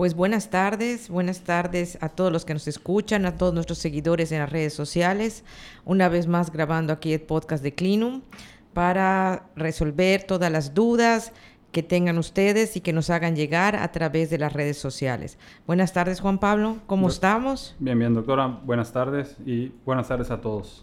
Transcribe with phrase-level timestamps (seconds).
[0.00, 4.32] Pues buenas tardes, buenas tardes a todos los que nos escuchan, a todos nuestros seguidores
[4.32, 5.44] en las redes sociales.
[5.84, 8.22] Una vez más grabando aquí el podcast de Clinum
[8.72, 11.34] para resolver todas las dudas
[11.70, 15.36] que tengan ustedes y que nos hagan llegar a través de las redes sociales.
[15.66, 17.76] Buenas tardes, Juan Pablo, ¿cómo estamos?
[17.78, 20.82] Bien, bien, doctora, buenas tardes y buenas tardes a todos.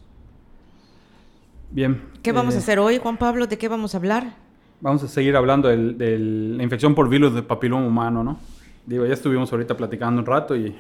[1.71, 2.04] Bien.
[2.21, 3.47] ¿Qué vamos a eh, hacer hoy, Juan Pablo?
[3.47, 4.36] ¿De qué vamos a hablar?
[4.79, 8.56] Vamos a seguir hablando de la infección por virus de papiloma humano, ¿no?
[8.88, 10.73] Digo, ya estuvimos ahorita platicando un rato y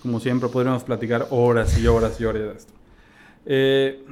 [0.00, 2.72] como siempre podríamos platicar horas y horas y horas de esto.
[3.44, 4.04] Eh,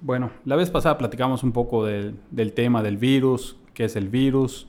[0.00, 2.16] bueno, la vez pasada platicamos un poco del,
[2.54, 4.66] tema del virus, qué es el virus,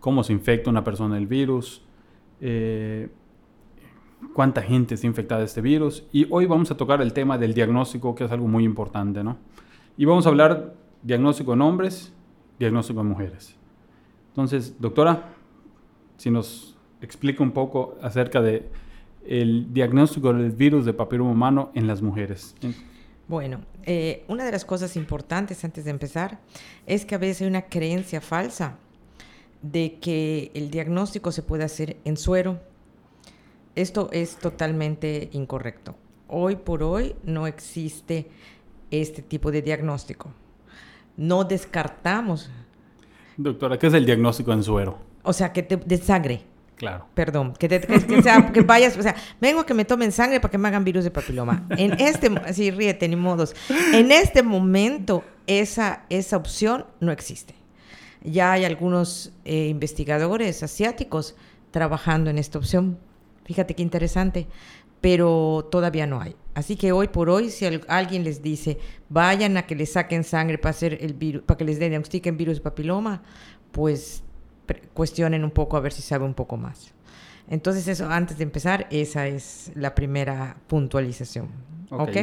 [0.00, 1.82] cómo se infecta una persona del virus,
[2.40, 3.08] eh,
[4.34, 6.04] cuánta gente está infectada de este virus.
[6.10, 9.36] Y hoy vamos a tocar el tema del diagnóstico, que es algo muy importante, ¿no?
[9.96, 12.12] Y vamos a hablar diagnóstico en hombres,
[12.58, 13.56] diagnóstico en mujeres.
[14.30, 15.28] Entonces, doctora,
[16.16, 16.71] si nos
[17.02, 18.68] explica un poco acerca de
[19.26, 22.54] el diagnóstico del virus de papiloma humano en las mujeres.
[23.28, 26.40] Bueno, eh, una de las cosas importantes antes de empezar
[26.86, 28.78] es que a veces hay una creencia falsa
[29.62, 32.60] de que el diagnóstico se puede hacer en suero.
[33.74, 35.94] Esto es totalmente incorrecto.
[36.28, 38.28] Hoy por hoy no existe
[38.90, 40.32] este tipo de diagnóstico.
[41.16, 42.50] No descartamos.
[43.36, 44.98] Doctora, ¿qué es el diagnóstico en suero?
[45.22, 46.42] O sea, que te, de sangre.
[46.76, 47.06] Claro.
[47.14, 47.68] Perdón, que,
[48.22, 50.84] sea, que vayas, o sea, vengo a que me tomen sangre para que me hagan
[50.84, 51.66] virus de papiloma.
[51.70, 53.54] En este, sí, ríete, ni modos.
[53.92, 57.54] En este momento, esa, esa opción no existe.
[58.24, 61.36] Ya hay algunos eh, investigadores asiáticos
[61.70, 62.98] trabajando en esta opción.
[63.44, 64.46] Fíjate qué interesante,
[65.00, 66.36] pero todavía no hay.
[66.54, 68.78] Así que hoy por hoy, si alguien les dice,
[69.08, 72.56] vayan a que les saquen sangre para hacer el virus, para que les diagnostiquen virus
[72.56, 73.22] de papiloma,
[73.72, 74.22] pues
[74.94, 76.92] cuestionen un poco a ver si sabe un poco más.
[77.48, 81.48] Entonces eso, antes de empezar, esa es la primera puntualización.
[81.90, 82.16] ¿Ok?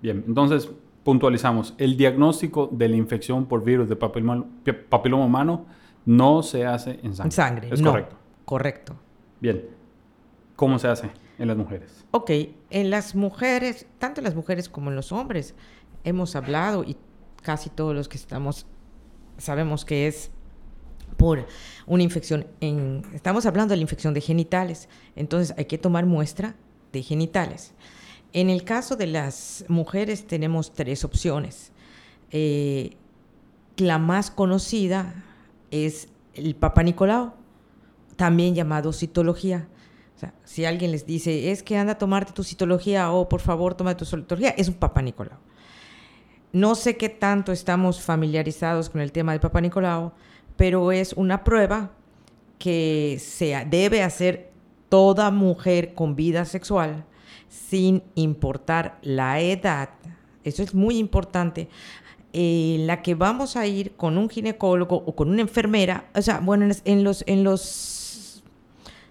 [0.00, 0.70] Bien, entonces
[1.04, 1.74] puntualizamos.
[1.78, 4.44] El diagnóstico de la infección por virus de papiloma,
[4.88, 5.66] papiloma humano
[6.06, 7.24] no se hace en sangre.
[7.24, 8.16] En sangre, Es correcto.
[8.44, 8.96] Correcto.
[9.40, 9.64] Bien.
[10.56, 12.04] ¿Cómo se hace en las mujeres?
[12.10, 12.30] Ok,
[12.70, 15.54] en las mujeres, tanto en las mujeres como en los hombres,
[16.02, 16.96] hemos hablado y
[17.42, 18.66] casi todos los que estamos
[19.38, 20.30] sabemos que es
[21.18, 21.46] por
[21.86, 22.46] una infección
[23.12, 26.54] estamos hablando de la infección de genitales, entonces hay que tomar muestra
[26.92, 27.74] de genitales.
[28.32, 31.72] En el caso de las mujeres tenemos tres opciones.
[32.30, 32.96] Eh,
[33.76, 35.24] la más conocida
[35.70, 37.32] es el Papa Nicolau,
[38.16, 39.68] también llamado citología.
[40.44, 43.96] Si alguien les dice, es que anda a tomarte tu citología o por favor toma
[43.96, 45.38] tu citología, es un Papa Nicolau.
[46.52, 50.12] No sé qué tanto estamos familiarizados con el tema del Papa Nicolau,
[50.58, 51.92] pero es una prueba
[52.58, 54.50] que se debe hacer
[54.88, 57.04] toda mujer con vida sexual
[57.48, 59.90] sin importar la edad.
[60.42, 61.68] Eso es muy importante.
[62.32, 66.40] Eh, la que vamos a ir con un ginecólogo o con una enfermera, o sea,
[66.40, 68.42] bueno, en los, en los,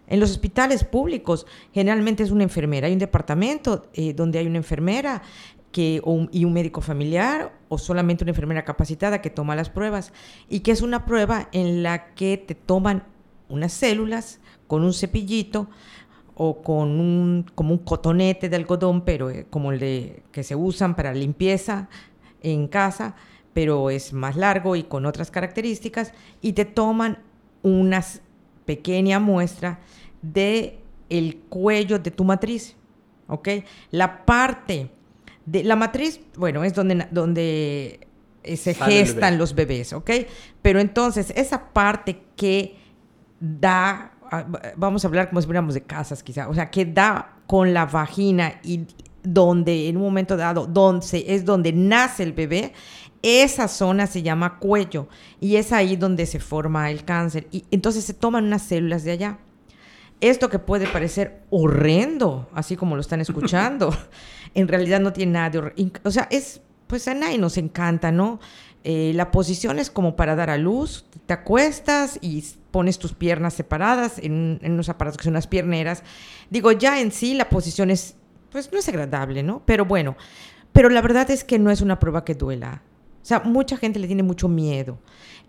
[0.05, 4.57] en los hospitales públicos generalmente es una enfermera, hay un departamento eh, donde hay una
[4.57, 5.23] enfermera
[5.71, 6.01] que,
[6.31, 10.13] y un médico familiar o solamente una enfermera capacitada que toma las pruebas
[10.49, 13.03] y que es una prueba en la que te toman
[13.49, 15.69] unas células con un cepillito
[16.35, 20.55] o con un, como un cotonete de algodón, pero eh, como el de, que se
[20.55, 21.89] usan para limpieza
[22.41, 23.15] en casa,
[23.53, 27.23] pero es más largo y con otras características, y te toman
[27.63, 28.03] una
[28.65, 29.79] pequeña muestra
[30.21, 30.79] de
[31.09, 32.75] el cuello de tu matriz,
[33.27, 33.49] ¿ok?
[33.89, 34.91] La parte
[35.51, 38.07] la matriz, bueno, es donde, donde
[38.43, 40.11] eh, se gestan los bebés, ¿ok?
[40.61, 42.75] Pero entonces, esa parte que
[43.39, 47.37] da, ah, vamos a hablar como si fuéramos de casas quizá, o sea, que da
[47.47, 48.85] con la vagina y
[49.23, 52.73] donde en un momento dado, donde es donde nace el bebé,
[53.21, 55.07] esa zona se llama cuello
[55.39, 57.47] y es ahí donde se forma el cáncer.
[57.51, 59.39] Y entonces se toman unas células de allá.
[60.19, 63.95] Esto que puede parecer horrendo, así como lo están escuchando,
[64.55, 65.99] en realidad no tiene nada de horrendo.
[66.03, 68.39] O sea, es, pues a nadie nos encanta, ¿no?
[68.83, 73.53] Eh, la posición es como para dar a luz, te acuestas y pones tus piernas
[73.53, 76.03] separadas en, en unos aparatos que son las pierneras.
[76.49, 78.15] Digo, ya en sí la posición es,
[78.51, 79.61] pues no es agradable, ¿no?
[79.65, 80.15] Pero bueno,
[80.71, 82.81] pero la verdad es que no es una prueba que duela.
[83.21, 84.99] O sea, mucha gente le tiene mucho miedo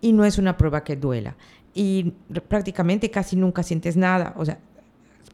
[0.00, 1.36] y no es una prueba que duela
[1.78, 2.12] y
[2.48, 4.34] prácticamente casi nunca sientes nada.
[4.36, 4.58] O sea,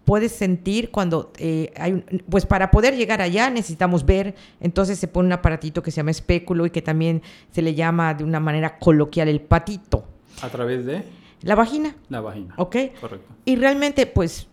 [0.04, 5.28] puedes sentir cuando eh, hay pues para poder llegar allá necesitamos ver, entonces se pone
[5.28, 8.78] un aparatito que se llama espéculo y que también se le llama de una manera
[8.78, 10.04] coloquial el patito.
[10.42, 11.02] ¿A través de?
[11.40, 11.96] La vagina.
[12.10, 12.52] La vagina.
[12.58, 12.76] ¿Ok?
[13.00, 13.34] Correcto.
[13.46, 14.46] Y realmente pues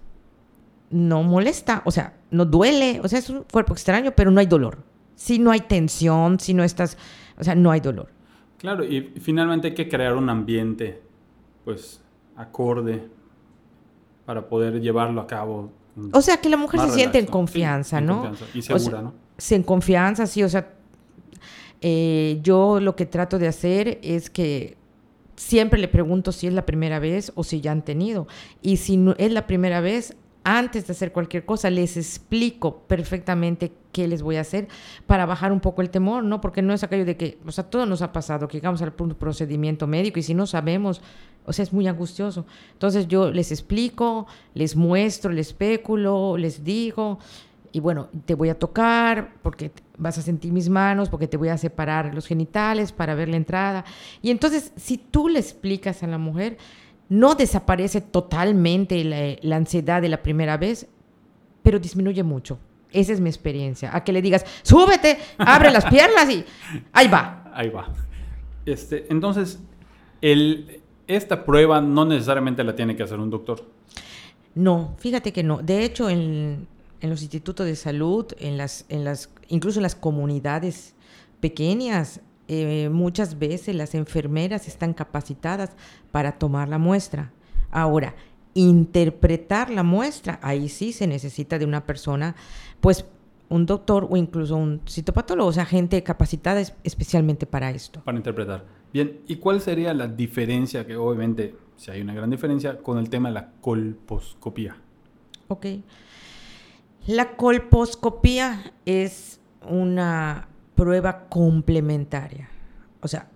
[0.91, 4.45] no molesta, o sea, no duele, o sea, es un cuerpo extraño, pero no hay
[4.45, 4.77] dolor.
[5.15, 6.97] Si no hay tensión, si no estás,
[7.37, 8.07] o sea, no hay dolor.
[8.59, 11.01] Claro, y finalmente hay que crear un ambiente,
[11.65, 12.01] pues,
[12.35, 13.07] acorde
[14.25, 15.71] para poder llevarlo a cabo.
[16.13, 18.31] O sea, que la mujer se siente en confianza, ¿no?
[18.53, 19.13] Y segura, ¿no?
[19.49, 20.73] En confianza, sí, o sea,
[21.81, 24.77] eh, yo lo que trato de hacer es que
[25.35, 28.27] siempre le pregunto si es la primera vez o si ya han tenido.
[28.61, 33.71] Y si no es la primera vez, antes de hacer cualquier cosa, les explico perfectamente
[33.91, 34.67] qué les voy a hacer
[35.05, 36.41] para bajar un poco el temor, ¿no?
[36.41, 38.93] Porque no es aquello de que, o sea, todo nos ha pasado, que llegamos al
[38.93, 41.01] procedimiento médico y si no sabemos,
[41.45, 42.45] o sea, es muy angustioso.
[42.73, 47.19] Entonces yo les explico, les muestro, les especulo, les digo,
[47.71, 51.49] y bueno, te voy a tocar porque vas a sentir mis manos, porque te voy
[51.49, 53.85] a separar los genitales para ver la entrada.
[54.21, 56.57] Y entonces, si tú le explicas a la mujer,
[57.11, 59.03] no desaparece totalmente
[59.43, 60.87] la, ansiedad de la primera vez,
[61.61, 62.57] pero disminuye mucho.
[62.89, 63.93] Esa es mi experiencia.
[63.93, 66.45] A que le digas, súbete, abre las piernas y
[66.93, 67.51] ahí va.
[67.53, 67.89] Ahí va.
[68.65, 69.59] Este, entonces,
[70.21, 73.65] el, esta prueba no necesariamente la tiene que hacer un doctor.
[74.55, 75.61] No, fíjate que no.
[75.61, 76.65] De hecho, en,
[77.01, 80.95] los institutos de salud, en las, en las, incluso en las comunidades
[81.41, 85.71] pequeñas, eh, muchas veces las enfermeras están capacitadas
[86.11, 87.31] para tomar la muestra.
[87.71, 88.13] Ahora,
[88.53, 92.35] interpretar la muestra, ahí sí se necesita de una persona,
[92.81, 93.05] pues
[93.47, 98.01] un doctor o incluso un citopatólogo, o sea, gente capacitada especialmente para esto.
[98.03, 98.65] Para interpretar.
[98.91, 103.09] Bien, ¿y cuál sería la diferencia, que obviamente si hay una gran diferencia, con el
[103.09, 104.75] tema de la colposcopía?
[105.47, 105.65] Ok.
[107.07, 112.49] La colposcopía es una prueba complementaria.
[113.01, 113.29] O sea,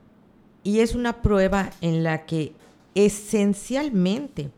[0.63, 2.53] y es una prueba en la que
[2.95, 4.51] esencialmente,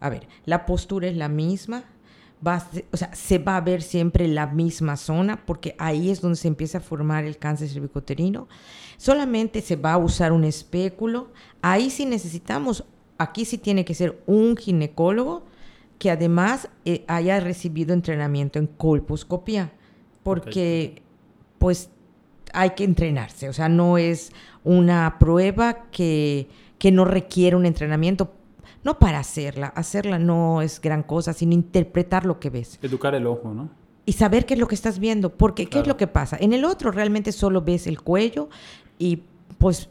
[0.00, 1.84] a ver, la postura es la misma,
[2.46, 6.36] va o sea, se va a ver siempre la misma zona porque ahí es donde
[6.36, 8.48] se empieza a formar el cáncer cervicoterino.
[8.96, 11.32] Solamente se va a usar un espéculo.
[11.62, 12.84] Ahí sí necesitamos,
[13.16, 15.44] aquí sí tiene que ser un ginecólogo
[15.98, 19.72] que además eh, haya recibido entrenamiento en colposcopía,
[20.22, 21.02] porque
[21.58, 21.90] pues
[22.52, 24.32] hay que entrenarse, o sea, no es
[24.64, 26.48] una prueba que,
[26.78, 28.32] que no requiere un entrenamiento,
[28.84, 32.78] no para hacerla, hacerla no es gran cosa, sino interpretar lo que ves.
[32.82, 33.70] Educar el ojo, ¿no?
[34.06, 36.38] Y saber qué es lo que estás viendo, porque ¿qué es lo que pasa?
[36.40, 38.48] En el otro realmente solo ves el cuello
[38.98, 39.22] y
[39.58, 39.90] pues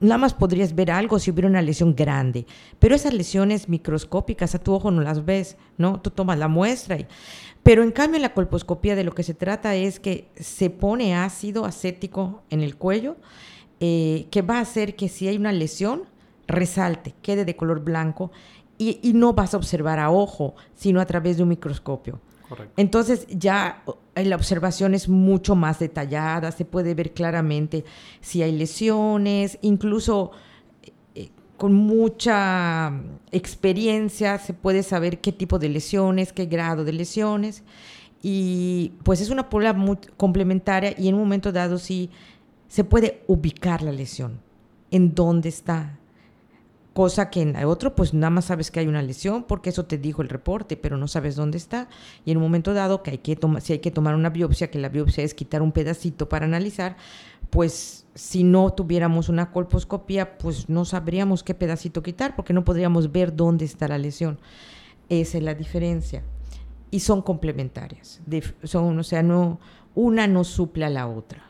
[0.00, 2.46] nada más podrías ver algo si hubiera una lesión grande,
[2.78, 6.00] pero esas lesiones microscópicas a tu ojo no las ves, ¿no?
[6.00, 7.06] Tú tomas la muestra y
[7.66, 11.16] pero en cambio en la colposcopía de lo que se trata es que se pone
[11.16, 13.16] ácido acético en el cuello
[13.80, 16.04] eh, que va a hacer que si hay una lesión
[16.46, 18.30] resalte, quede de color blanco
[18.78, 22.20] y, no vas a observar a ojo, sino a través de un microscopio.
[22.76, 23.82] Entonces ya
[24.14, 27.84] la observación es mucho más detallada, se puede ver claramente
[28.20, 30.30] si hay lesiones, incluso
[31.56, 32.92] con mucha
[33.32, 37.62] experiencia se puede saber qué tipo de lesiones, qué grado de lesiones.
[38.22, 39.76] Y pues es una prueba
[40.16, 42.10] complementaria y en un momento dado sí
[42.68, 44.40] se puede ubicar la lesión,
[44.90, 45.98] en dónde está.
[46.96, 49.98] Cosa que en otro, pues nada más sabes que hay una lesión porque eso te
[49.98, 51.90] dijo el reporte, pero no sabes dónde está.
[52.24, 54.70] Y en un momento dado, que hay que tomar, si hay que tomar una biopsia,
[54.70, 56.96] que la biopsia es quitar un pedacito para analizar,
[57.50, 63.12] pues si no tuviéramos una colposcopía, pues no sabríamos qué pedacito quitar porque no podríamos
[63.12, 64.38] ver dónde está la lesión.
[65.10, 66.22] Esa es la diferencia.
[66.90, 68.22] Y son complementarias.
[68.62, 69.60] son, o sea, no,
[69.94, 71.44] una no suple a la otra.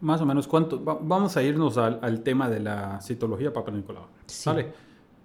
[0.00, 0.78] Más o menos, ¿cuánto?
[0.80, 4.04] vamos a irnos al, tema de la citología Papa Nicolau.
[4.26, 4.50] Sí.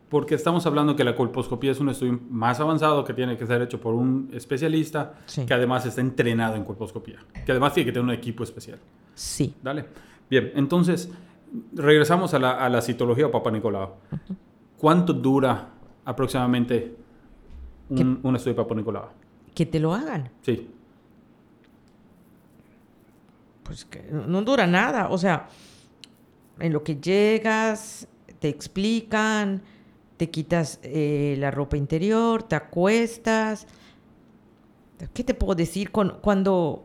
[0.09, 3.61] Porque estamos hablando que la colposcopía es un estudio más avanzado que tiene que ser
[3.61, 5.13] hecho por un especialista
[5.47, 8.79] que además está entrenado en colposcopía, que además tiene que tener un equipo especial.
[9.13, 9.55] Sí.
[9.63, 9.85] Dale.
[10.29, 11.09] Bien, entonces,
[11.73, 13.91] regresamos a la, citología o Papa Nicolau.
[14.77, 15.69] ¿Cuánto dura
[16.03, 16.95] aproximadamente
[17.89, 19.09] un, estudio de Papa Nicolau?
[19.53, 20.29] Que te lo hagan.
[20.41, 20.69] Sí.
[23.71, 25.07] Pues no dura nada.
[25.09, 25.47] O sea,
[26.59, 28.05] en lo que llegas,
[28.39, 29.61] te explican,
[30.17, 33.65] te quitas eh, la ropa interior, te acuestas.
[35.13, 35.89] ¿Qué te puedo decir?
[35.91, 36.83] cuando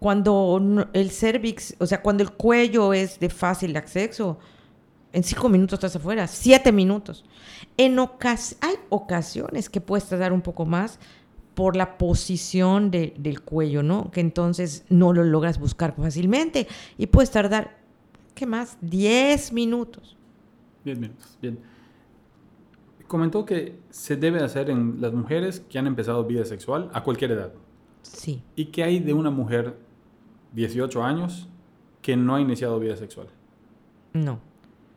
[0.00, 4.36] cuando el cervix, o sea, cuando el cuello es de fácil acceso,
[5.12, 7.24] en cinco minutos estás afuera, siete minutos.
[7.76, 10.98] En hay ocasiones que puedes tardar un poco más
[11.54, 14.10] por la posición del cuello, ¿no?
[14.10, 16.66] Que entonces no lo logras buscar fácilmente
[16.96, 17.78] y puedes tardar,
[18.34, 18.78] ¿qué más?
[18.80, 20.16] Diez minutos.
[20.84, 21.58] Diez minutos, bien.
[23.06, 27.32] comentó que se debe hacer en las mujeres que han empezado vida sexual a cualquier
[27.32, 27.52] edad.
[28.02, 28.42] Sí.
[28.56, 29.76] ¿Y qué hay de una mujer
[30.52, 31.48] 18 años
[32.00, 33.28] que no ha iniciado vida sexual?
[34.14, 34.40] No.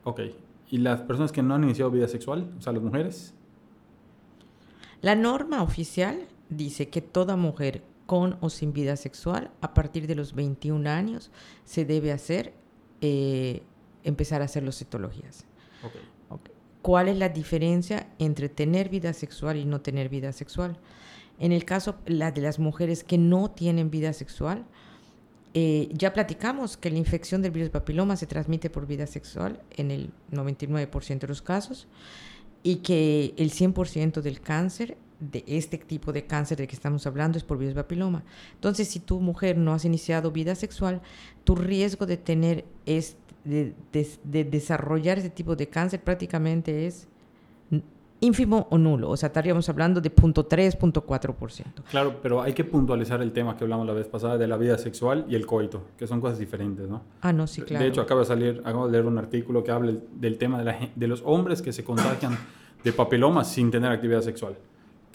[0.04, 0.22] Ok.
[0.70, 2.52] ¿Y las personas que no han iniciado vida sexual?
[2.58, 3.34] O sea, las mujeres.
[5.02, 10.16] La norma oficial dice que toda mujer con o sin vida sexual a partir de
[10.16, 11.32] los 21 años
[11.64, 12.54] se debe hacer,
[13.02, 13.64] eh,
[14.04, 15.46] empezar a hacer las citologías.
[16.82, 20.78] ¿Cuál es la diferencia entre tener vida sexual y no tener vida sexual?
[21.40, 24.66] En el caso la de las mujeres que no tienen vida sexual,
[25.56, 29.90] eh, ya platicamos que la infección del virus papiloma se transmite por vida sexual en
[29.90, 31.88] el 99% de los casos
[32.62, 37.38] y que el 100% del cáncer, de este tipo de cáncer de que estamos hablando,
[37.38, 38.24] es por virus papiloma.
[38.56, 41.02] Entonces, si tu mujer no has iniciado vida sexual,
[41.44, 47.08] tu riesgo de tener, es, de, de- de desarrollar ese tipo de cáncer prácticamente es
[48.22, 49.10] ínfimo o nulo.
[49.10, 51.64] O sea, estaríamos hablando de 0.3, 0.4%.
[51.92, 54.78] Claro, pero hay que puntualizar el tema que hablamos la vez pasada de la vida
[54.78, 57.02] sexual y el coito, que son cosas diferentes, ¿no?
[57.22, 57.84] Ah, no, sí, claro.
[57.84, 60.64] De hecho, acaba de salir, acabo de leer un artículo que habla del tema de,
[60.66, 62.38] la de los hombres que se contagian
[62.84, 64.56] de papiloma sin tener actividad sexual.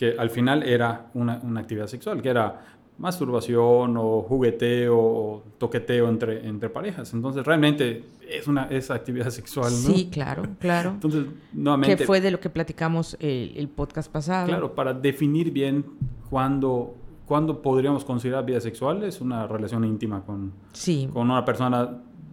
[0.01, 2.59] Que al final era una, una actividad sexual, que era
[2.97, 7.13] masturbación o jugueteo o toqueteo entre, entre parejas.
[7.13, 9.95] Entonces, realmente es una es actividad sexual, ¿no?
[9.95, 10.93] Sí, claro, claro.
[10.93, 14.47] Entonces, nuevamente, que fue de lo que platicamos el, el podcast pasado.
[14.47, 15.85] claro, para definir bien
[16.31, 16.95] cuándo,
[17.27, 21.91] cuándo podríamos considerar vida sexual, es una relación íntima con, Sí, con una persona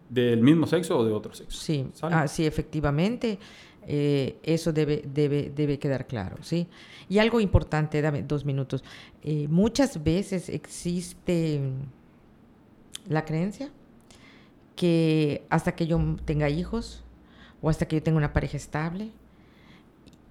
[0.10, 1.60] del mismo sexo o de otro sexo.
[1.60, 3.38] sí, ah, sí, efectivamente.
[3.88, 6.68] Eh, eso debe, debe, debe quedar claro, ¿sí?
[7.10, 8.84] Y algo importante, dame dos minutos.
[9.24, 11.62] eh, muchas veces existe
[13.08, 13.72] la creencia
[14.76, 17.04] que hasta que yo tenga hijos
[17.62, 19.12] o hasta que yo tenga una pareja estable,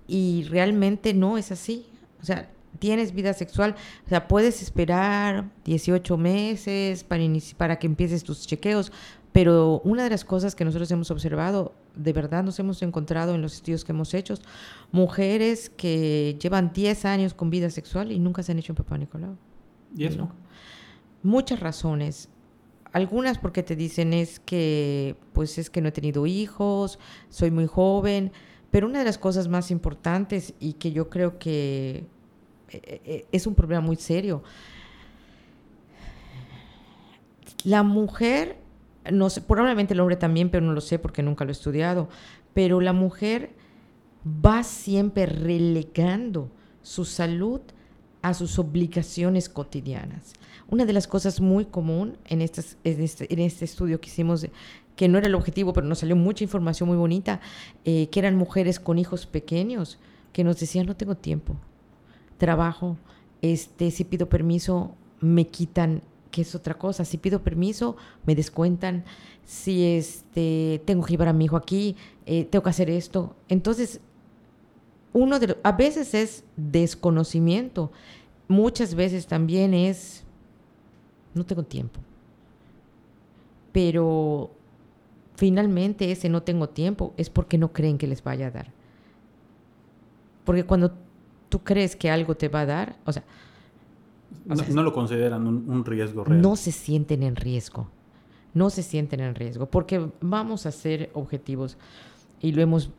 [0.08, 1.86] y realmente no es así.
[2.20, 7.22] O sea, tienes vida sexual, o sea, puedes esperar 18 meses para,
[7.56, 8.92] para que empieces tus chequeos,
[9.36, 13.42] pero una de las cosas que nosotros hemos observado, de verdad nos hemos encontrado en
[13.42, 14.32] los estudios que hemos hecho,
[14.92, 18.96] mujeres que llevan 10 años con vida sexual y nunca se han hecho un papá
[18.96, 19.36] Nicolau.
[19.94, 20.16] ¿Y eso?
[20.16, 20.32] No.
[21.22, 22.30] Muchas razones.
[22.94, 27.66] Algunas porque te dicen es que, pues es que no he tenido hijos, soy muy
[27.66, 28.32] joven,
[28.70, 32.06] pero una de las cosas más importantes y que yo creo que
[32.70, 34.42] eh, eh, es un problema muy serio.
[37.64, 38.64] La mujer,
[39.12, 42.08] no probablemente el hombre también, pero no lo sé porque nunca lo he estudiado,
[42.54, 43.50] pero la mujer
[44.26, 46.50] va siempre relegando
[46.82, 47.60] su salud
[48.22, 50.32] a sus obligaciones cotidianas.
[50.68, 54.46] Una de las cosas muy común en, este, en este estudio que hicimos,
[54.96, 57.40] que no era el objetivo, pero nos salió mucha información muy bonita,
[57.84, 59.98] eh, que eran mujeres con hijos pequeños,
[60.32, 61.54] que nos decían, no tengo tiempo,
[62.36, 62.96] trabajo,
[63.42, 66.02] este, si pido permiso, me quitan,
[66.36, 69.04] que es otra cosa, si pido permiso, me descuentan,
[69.46, 73.34] si este, tengo que llevar a mi hijo aquí, eh, tengo que hacer esto.
[73.48, 74.00] Entonces,
[75.14, 77.90] uno de lo- a veces es desconocimiento,
[78.48, 80.24] muchas veces también es
[81.34, 82.00] no tengo tiempo.
[83.72, 84.50] Pero
[85.36, 88.72] finalmente ese no tengo tiempo es porque no creen que les vaya a dar.
[90.44, 90.92] Porque cuando
[91.48, 93.24] tú crees que algo te va a dar, o sea,
[94.48, 96.40] o No, sea, no lo consideran un, un riesgo real.
[96.40, 97.88] no se sienten en riesgo.
[98.54, 99.66] No se sienten en riesgo.
[99.66, 101.76] Porque vamos a ser objetivos.
[102.40, 102.90] Y lo hemos,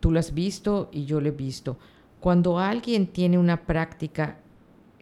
[0.00, 1.78] tú lo has visto y yo lo he visto.
[2.20, 4.38] Cuando alguien tiene una práctica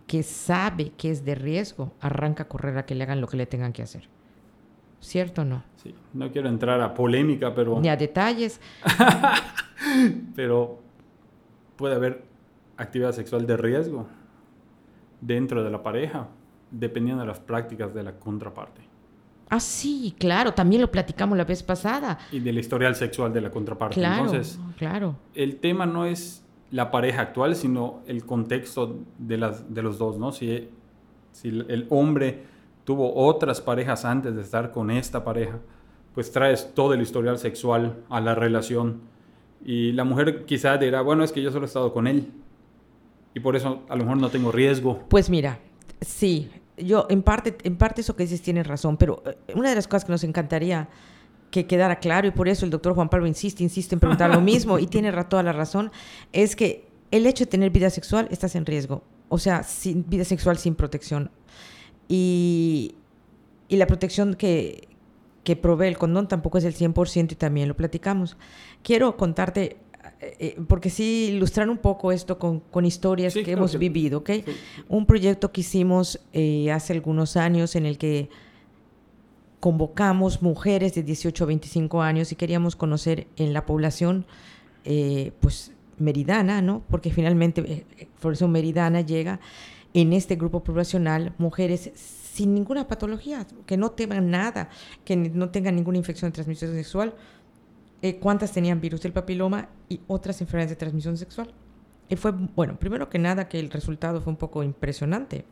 [0.07, 3.37] que sabe que es de riesgo, arranca a correr a que le hagan lo que
[3.37, 4.09] le tengan que hacer.
[5.01, 5.63] ¿Cierto o no?
[5.83, 8.61] Sí, no quiero entrar a polémica, pero, Ni a detalles.
[10.35, 10.79] pero
[11.77, 12.25] puede haber
[12.77, 14.07] actividad sexual de riesgo
[15.27, 16.29] dentro de la pareja,
[16.71, 18.83] dependiendo de las prácticas de la contraparte
[19.49, 20.53] Ah, sí, claro.
[20.53, 22.19] También lo platicamos la vez pasada.
[22.33, 23.95] y del historial sexual de la contraparte.
[23.95, 25.15] Claro, Entonces, claro.
[25.35, 30.19] el tema no es la pareja actual, sino el contexto de, las, de los dos,
[30.19, 30.33] ¿no?
[30.33, 30.69] Si,
[31.31, 32.43] si el hombre
[32.85, 35.59] tuvo otras parejas antes de estar con esta pareja,
[36.13, 39.01] pues traes todo el historial sexual a la relación.
[39.65, 42.33] Y la mujer quizá dirá, bueno, es que yo solo he estado con él.
[43.37, 45.05] Y por eso a lo mejor no tengo riesgo.
[45.11, 45.59] Pues mira,
[46.01, 49.75] sí, yo en parte, en parte eso que dices tienes razón, pero eh, una de
[49.75, 50.89] las cosas que nos encantaría
[51.51, 54.41] que quedara claro, y por eso el doctor Juan Pablo insiste, insiste en preguntar lo
[54.41, 55.93] mismo, y tiene toda la razón,
[56.33, 59.03] es que el hecho de tener vida sexual estás en riesgo.
[59.29, 61.31] O sea, sin, vida sexual sin protección.
[62.09, 62.95] Y,
[63.69, 64.89] y la protección que,
[65.47, 68.37] que provee el condón tampoco es el 100% y también lo platicamos.
[68.83, 69.77] Quiero contarte
[70.21, 74.19] eh, porque sí, ilustrar un poco esto con, con historias Sí, que hemos que- vivido,
[74.21, 74.31] ¿ok?
[74.45, 74.45] Sí.
[74.89, 78.29] Un proyecto que hicimos eh, hace algunos años en el que
[79.61, 84.27] convocamos mujeres de 18 a 25 años y queríamos conocer en la población,
[84.85, 86.83] eh, pues, meridana, ¿no?
[86.91, 89.41] Porque finalmente, eh, eh, por eso meridana llega
[89.95, 94.69] en este grupo poblacional mujeres sin ninguna patología, que no tengan nada,
[95.07, 97.15] que no tengan ninguna infección de transmisión sexual,
[98.03, 101.53] eh, cuántas tenían virus del papiloma y otras enfermedades de transmisión sexual.
[102.09, 105.45] Y fue, bueno, primero que nada que el resultado fue un poco impresionante.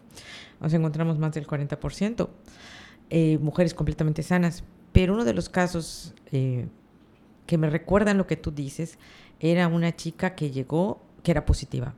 [0.60, 2.28] Nos encontramos más del 40%,
[3.10, 4.64] eh, mujeres completamente sanas.
[4.92, 6.68] Pero uno de los casos eh,
[7.46, 8.98] que me recuerdan lo que tú dices
[9.40, 11.94] era una chica que llegó, que era positiva.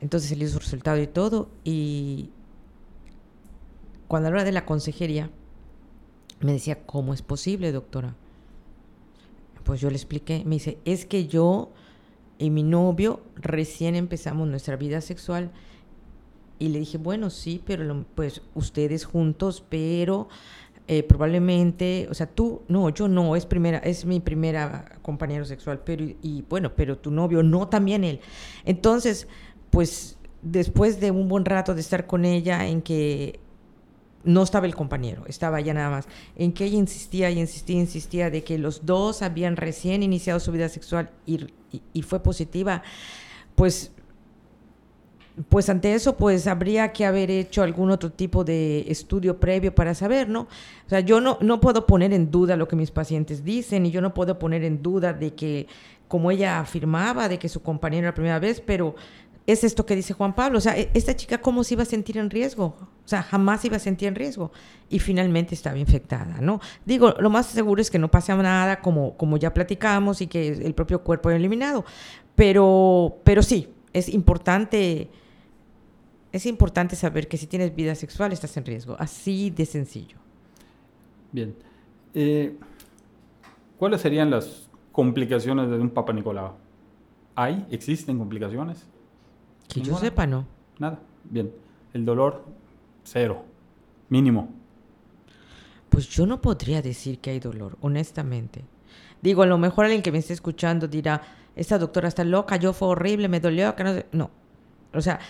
[0.00, 1.48] Entonces se le hizo su resultado y todo.
[1.62, 2.30] Y
[4.08, 5.30] cuando a la hora de la consejería,
[6.40, 8.16] me decía, ¿cómo es posible, doctora?
[9.64, 11.72] Pues yo le expliqué, me dice, es que yo
[12.38, 15.50] y mi novio recién empezamos nuestra vida sexual
[16.58, 20.28] y le dije, bueno, sí, pero pues ustedes juntos, pero
[20.86, 25.80] eh, probablemente, o sea, tú, no, yo no, es primera, es mi primera compañero sexual,
[25.84, 28.20] pero y, bueno, pero tu novio, no, también él.
[28.64, 29.26] Entonces,
[29.70, 33.40] pues después de un buen rato de estar con ella en que
[34.24, 38.30] no estaba el compañero, estaba ya nada más, en que ella insistía y insistía, insistía
[38.30, 42.82] de que los dos habían recién iniciado su vida sexual y, fue positiva,
[43.54, 43.92] pues,
[45.48, 49.94] pues ante eso, pues habría que haber hecho algún otro tipo de estudio previo para
[49.94, 50.42] saber, ¿no?
[50.42, 53.90] O sea, yo no, no puedo poner en duda lo que mis pacientes dicen y
[53.90, 55.66] yo no puedo poner en duda de que,
[56.06, 58.94] como ella afirmaba, de que su compañero era la primera vez, pero
[59.46, 60.58] es esto que dice Juan Pablo.
[60.58, 62.76] O sea, e- esta chica, ¿cómo se iba a sentir en riesgo?
[63.04, 64.52] O sea, jamás se iba a sentir en riesgo.
[64.88, 66.60] Y finalmente estaba infectada, ¿no?
[66.84, 70.48] Digo, lo más seguro es que no pase nada, como, como ya platicamos, y que
[70.48, 71.84] el propio cuerpo haya eliminado.
[72.34, 75.10] Pero, pero sí, es importante.
[76.32, 78.96] Es importante saber que si tienes vida sexual estás en riesgo.
[78.98, 80.16] Así de sencillo.
[81.30, 81.54] Bien.
[82.14, 82.56] Eh,
[83.78, 86.54] ¿Cuáles serían las complicaciones de un Papa Nicolau?
[87.36, 87.66] ¿Hay?
[87.70, 88.86] ¿Existen complicaciones?
[89.68, 90.46] Que yo sepa, no.
[90.78, 91.00] Nada.
[91.24, 91.52] Bien.
[91.92, 92.44] El dolor,
[93.02, 93.44] cero.
[94.08, 94.48] Mínimo.
[95.88, 98.64] Pues yo no podría decir que hay dolor, honestamente.
[99.22, 101.22] Digo, a lo mejor alguien que me esté escuchando dirá,
[101.56, 104.06] esta doctora está loca, yo fue horrible, me dolió, que no sé.
[104.12, 104.30] No.
[104.92, 105.20] O sea,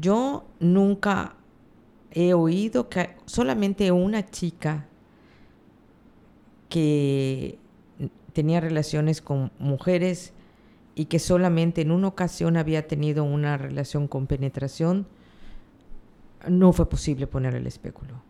[0.00, 1.34] yo nunca
[2.10, 4.86] he oído que solamente una chica
[6.68, 7.58] que
[8.32, 10.32] tenía relaciones con mujeres
[10.94, 15.06] y que solamente en una ocasión había tenido una relación con penetración,
[16.48, 18.22] no fue posible ponerle el espéculo.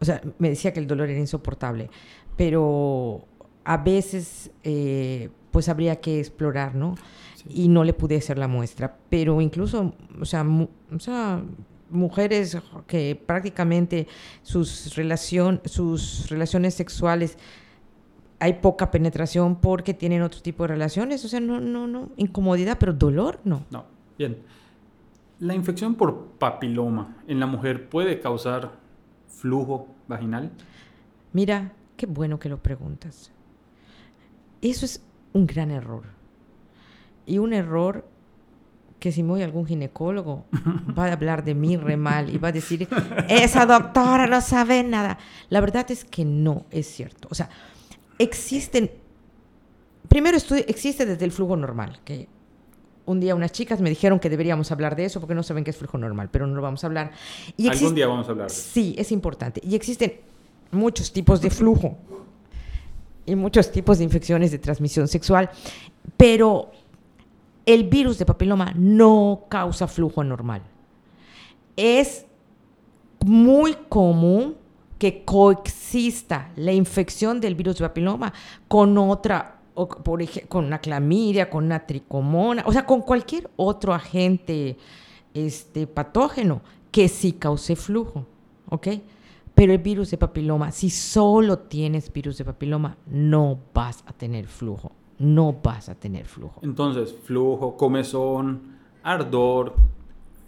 [0.00, 1.90] O sea, me decía que el dolor era insoportable,
[2.36, 3.24] pero
[3.64, 6.96] a veces eh, pues habría que explorar, ¿no?
[7.36, 7.64] Sí.
[7.64, 11.42] Y no le pude hacer la muestra, pero incluso, o sea, o sea,
[11.90, 14.06] mujeres que prácticamente
[14.42, 17.38] sus, relación, sus relaciones sexuales
[18.40, 22.78] hay poca penetración porque tienen otro tipo de relaciones, o sea, no, no, no, incomodidad,
[22.78, 23.64] pero dolor, no.
[23.70, 23.84] No.
[24.18, 24.38] Bien.
[25.40, 28.72] ¿La infección por papiloma en la mujer puede causar
[29.28, 30.50] flujo vaginal?
[31.32, 33.32] Mira, qué bueno que lo preguntas.
[34.62, 36.04] Eso es un gran error.
[37.26, 38.06] Y un error
[39.00, 40.46] que si me voy a algún ginecólogo
[40.98, 42.88] va a hablar de mí re mal y va a decir,
[43.28, 45.18] esa doctora no sabe nada.
[45.50, 47.28] La verdad es que no es cierto.
[47.30, 47.50] O sea,
[48.18, 48.90] existen,
[50.08, 52.28] primero existe desde el flujo normal, que
[53.06, 55.70] un día unas chicas me dijeron que deberíamos hablar de eso porque no saben qué
[55.70, 57.12] es flujo normal, pero no lo vamos a hablar.
[57.56, 58.68] Y Algún existe- día vamos a hablar de eso.
[58.72, 59.60] Sí, es importante.
[59.62, 60.14] Y existen
[60.70, 61.96] muchos tipos de flujo
[63.26, 65.50] y muchos tipos de infecciones de transmisión sexual,
[66.16, 66.70] pero
[67.66, 70.62] el virus de papiloma no causa flujo anormal.
[71.76, 72.24] Es
[73.24, 74.56] muy común
[75.04, 78.32] que coexista la infección del virus de papiloma
[78.68, 79.60] con otra,
[80.02, 84.78] por ej- con una clamidia, con una tricomona, o sea, con cualquier otro agente
[85.34, 88.24] este, patógeno que sí cause flujo,
[88.70, 88.88] ¿ok?
[89.54, 94.46] Pero el virus de papiloma, si solo tienes virus de papiloma, no vas a tener
[94.46, 96.60] flujo, no vas a tener flujo.
[96.62, 98.62] Entonces, flujo, comezón,
[99.02, 99.74] ardor,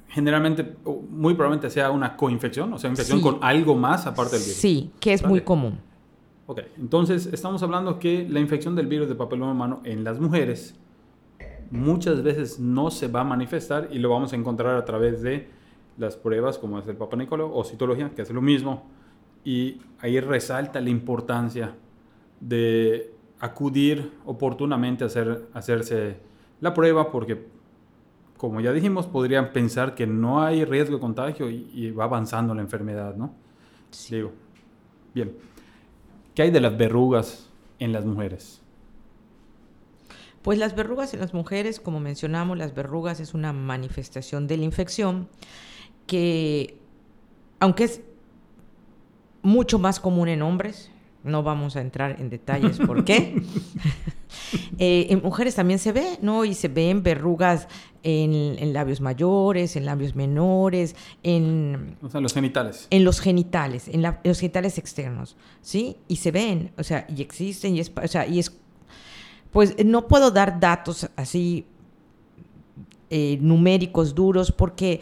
[0.09, 0.77] generalmente,
[1.11, 3.25] muy probablemente sea una coinfección, o sea, infección Sí.
[3.25, 4.57] con algo más aparte del virus.
[4.57, 5.79] Sí, que es muy común.
[6.47, 10.79] Ok, entonces estamos hablando que la infección del virus de papiloma humano en las mujeres
[11.71, 15.49] muchas veces no se va a manifestar y lo vamos a encontrar a través de
[15.99, 18.85] las pruebas como es el Papa Nicolau o citología, que es lo mismo.
[19.45, 21.75] Y ahí resalta la importancia
[22.40, 26.19] de acudir oportunamente a hacer, hacerse
[26.61, 27.47] la prueba porque,
[28.37, 32.62] como ya dijimos, podrían pensar que no hay riesgo de contagio y, va avanzando la
[32.62, 33.35] enfermedad, ¿no?
[33.90, 34.16] Sí.
[34.16, 34.33] Digo,
[35.14, 35.33] bien.
[36.35, 38.61] ¿Qué hay de las verrugas en las mujeres?
[40.42, 44.64] Pues las verrugas en las mujeres, como mencionamos, las verrugas es una manifestación de la
[44.64, 45.29] infección
[46.07, 46.79] que,
[47.59, 48.01] aunque es
[49.42, 50.90] mucho más común en hombres,
[51.25, 53.42] no vamos a entrar en detalles por qué.
[54.79, 56.45] Eh, en mujeres también se ve, ¿no?
[56.45, 57.69] Y se ven verrugas
[58.03, 61.97] en, labios mayores, en labios menores, en...
[62.03, 62.87] O sea, los genitales.
[62.90, 65.97] En los genitales, en, los genitales externos, ¿sí?
[66.07, 68.53] Y se ven, o sea, y existen, y es, o sea, y es...
[69.51, 71.64] Pues no puedo dar datos así
[73.09, 75.01] eh, numéricos duros porque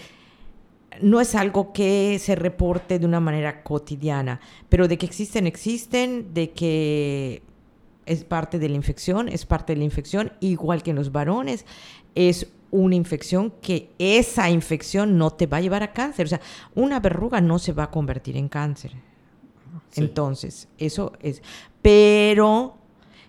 [1.01, 6.33] no es algo que se reporte de una manera cotidiana, pero de que existen, existen,
[6.35, 7.43] de que
[8.07, 11.65] es parte de la infección, es parte de la infección, igual que en los varones,
[12.15, 16.27] es una infección que esa infección no te va a llevar a cáncer.
[16.27, 16.41] O sea,
[16.75, 18.93] una verruga no se va a convertir en cáncer.
[19.95, 21.41] Entonces, eso es.
[21.83, 22.77] Pero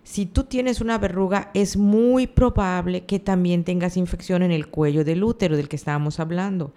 [0.03, 5.03] si tú tienes una verruga, es muy probable que también tengas infección en el cuello
[5.03, 6.73] del útero del que estábamos hablando.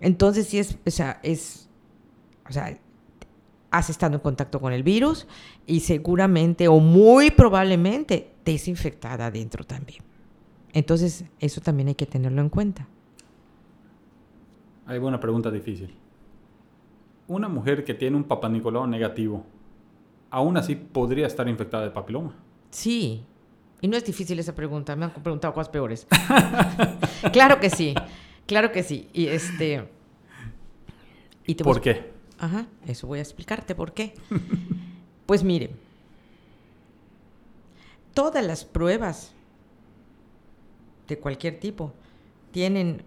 [0.00, 1.68] Entonces, sí es, o sea, es,
[2.48, 2.78] o sea,
[3.74, 5.26] has estado en contacto con el virus
[5.66, 10.00] y seguramente o muy probablemente te es infectada adentro también.
[10.72, 12.86] Entonces, eso también hay que tenerlo en cuenta.
[14.86, 15.92] Hay una pregunta difícil.
[17.26, 19.44] Una mujer que tiene un papá negativo,
[20.30, 22.32] aún así podría estar infectada de papiloma.
[22.70, 23.24] Sí.
[23.80, 26.06] Y no es difícil esa pregunta, me han preguntado cosas peores.
[27.32, 27.92] claro que sí.
[28.46, 29.08] Claro que sí.
[29.12, 29.88] Y este.
[31.44, 32.13] Y ¿Por qué?
[32.38, 34.14] Ajá, eso voy a explicarte por qué.
[35.26, 35.70] pues mire,
[38.12, 39.32] todas las pruebas
[41.08, 41.92] de cualquier tipo
[42.50, 43.02] tienen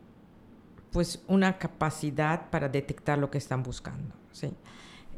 [0.91, 4.51] pues una capacidad para detectar lo que están buscando, ¿sí?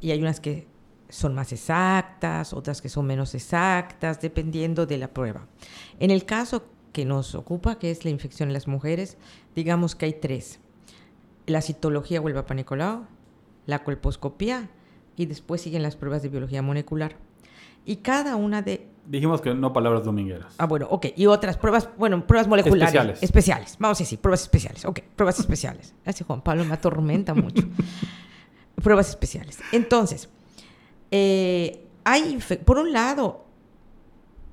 [0.01, 0.67] Y hay unas que
[1.09, 5.47] son más exactas, otras que son menos exactas, dependiendo de la prueba.
[5.99, 9.17] En el caso que nos ocupa, que es la infección en las mujeres,
[9.55, 10.59] digamos que hay tres.
[11.45, 13.07] La citología o el Nicolau,
[13.65, 14.69] la colposcopía
[15.15, 17.17] y después siguen las pruebas de biología molecular.
[17.85, 18.87] Y cada una de...
[19.05, 20.53] Dijimos que no palabras domingueras.
[20.57, 21.07] Ah, bueno, ok.
[21.15, 22.87] Y otras pruebas, bueno, pruebas moleculares.
[22.87, 23.23] Especiales.
[23.23, 23.75] Especiales.
[23.79, 24.85] Vamos a decir, pruebas especiales.
[24.85, 25.93] Ok, pruebas especiales.
[26.05, 27.67] Así Juan Pablo me atormenta mucho.
[28.83, 29.59] pruebas especiales.
[29.71, 30.29] Entonces,
[31.11, 33.45] eh, hay, por un lado,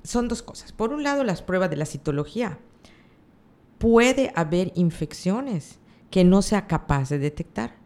[0.03, 0.71] son dos cosas.
[0.71, 2.59] Por un lado, las pruebas de la citología.
[3.77, 7.76] Puede haber infecciones que no sea capaz de detectar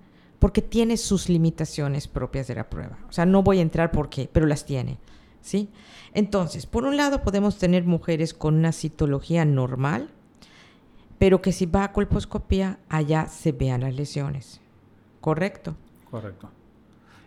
[0.42, 2.98] porque tiene sus limitaciones propias de la prueba.
[3.08, 4.98] O sea, no voy a entrar por qué, pero las tiene.
[5.40, 5.70] ¿sí?
[6.16, 10.10] Entonces, por un lado podemos tener mujeres con una citología normal,
[11.20, 14.60] pero que si va a colposcopía, allá se vean las lesiones.
[15.20, 15.76] ¿Correcto?
[16.10, 16.50] Correcto.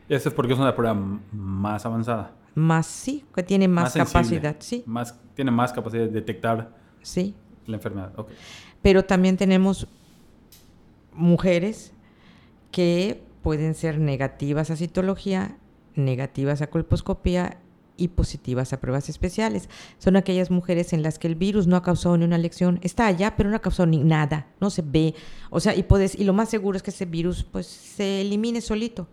[0.09, 0.95] Eso es porque es una prueba
[1.31, 4.85] más avanzada más sí, que tiene más, capacidad, sí.
[4.87, 6.71] Más, tiene más capacidad de detectar
[7.03, 7.35] sí.
[7.67, 8.13] la enfermedad.
[8.81, 9.87] Pero también tenemos
[11.13, 11.93] mujeres
[12.75, 15.57] que pueden ser negativas a citología,
[15.95, 17.61] negativas a colposcopía
[17.97, 19.69] y positivas a pruebas especiales.
[19.99, 23.07] Son aquellas mujeres en las que el virus no ha causado ni una lección, está
[23.07, 25.15] allá, pero no ha causado ni nada, no se ve.
[25.51, 28.61] O sea, y puedes, y lo más seguro es que ese virus pues se elimine
[28.61, 29.07] solito.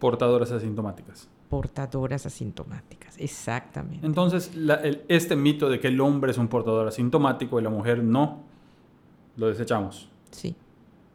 [0.00, 4.04] Portadoras asintomáticas portadoras asintomáticas, exactamente.
[4.04, 4.50] Entonces,
[5.06, 8.40] este mito de que el hombre es un portador asintomático y la mujer no,
[9.36, 10.08] lo desechamos.
[10.32, 10.56] Sí,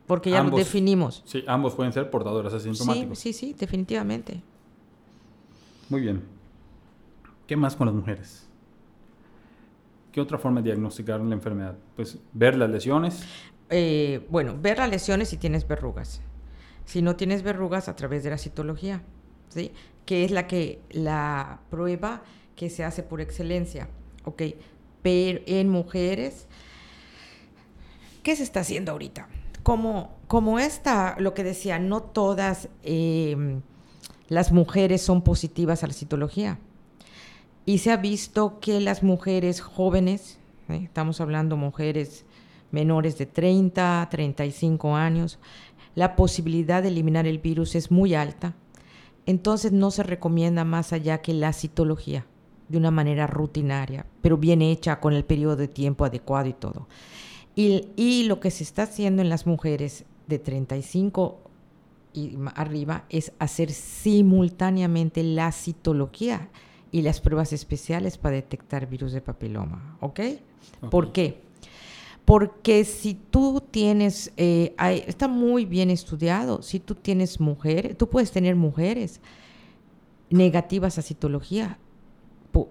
[0.09, 1.21] porque ya lo definimos.
[1.25, 3.19] Sí, ambos pueden ser portadoras asintomáticos.
[3.19, 4.41] Sí, sí, sí, definitivamente.
[5.87, 6.23] Muy bien.
[7.47, 8.47] ¿Qué más con las mujeres?
[10.11, 11.77] ¿Qué otra forma de diagnosticar la enfermedad?
[11.95, 13.23] Pues ver las lesiones.
[13.69, 16.21] Eh, bueno, ver las lesiones si tienes verrugas.
[16.85, 19.03] Si no tienes verrugas, a través de la citología.
[19.49, 19.71] ¿sí?
[20.09, 22.23] que es la que la prueba
[22.55, 23.89] que se hace por excelencia,
[24.23, 24.41] ¿ok?
[25.03, 26.47] Pero en mujeres,
[28.23, 29.27] ¿qué se está haciendo ahorita?
[29.69, 33.61] Como, como esta, lo que decía, no todas em,
[34.27, 36.57] las mujeres son positivas a la citología.
[37.65, 40.81] Y se ha visto que las mujeres jóvenes, ¿eh?
[40.83, 42.25] estamos hablando mujeres
[42.71, 45.37] menores de 30, 35 años,
[45.93, 48.55] la posibilidad de eliminar el virus es muy alta
[49.29, 52.25] entonces no se recomienda más allá que la citología
[52.67, 56.87] de una manera rutinaria, pero bien hecha con el periodo de tiempo adecuado y todo.
[57.61, 61.39] Y, lo que se está haciendo en las mujeres de 35
[62.13, 66.47] y arriba es hacer simultáneamente la citología
[66.93, 70.21] y las pruebas especiales para detectar virus de papiloma, ¿ok?
[70.89, 71.41] ¿Por qué?
[72.23, 74.73] Porque si tú tienes, eh,
[75.05, 79.19] está muy bien estudiado, si tú tienes mujeres, tú puedes tener mujeres
[80.29, 81.77] negativas a citología,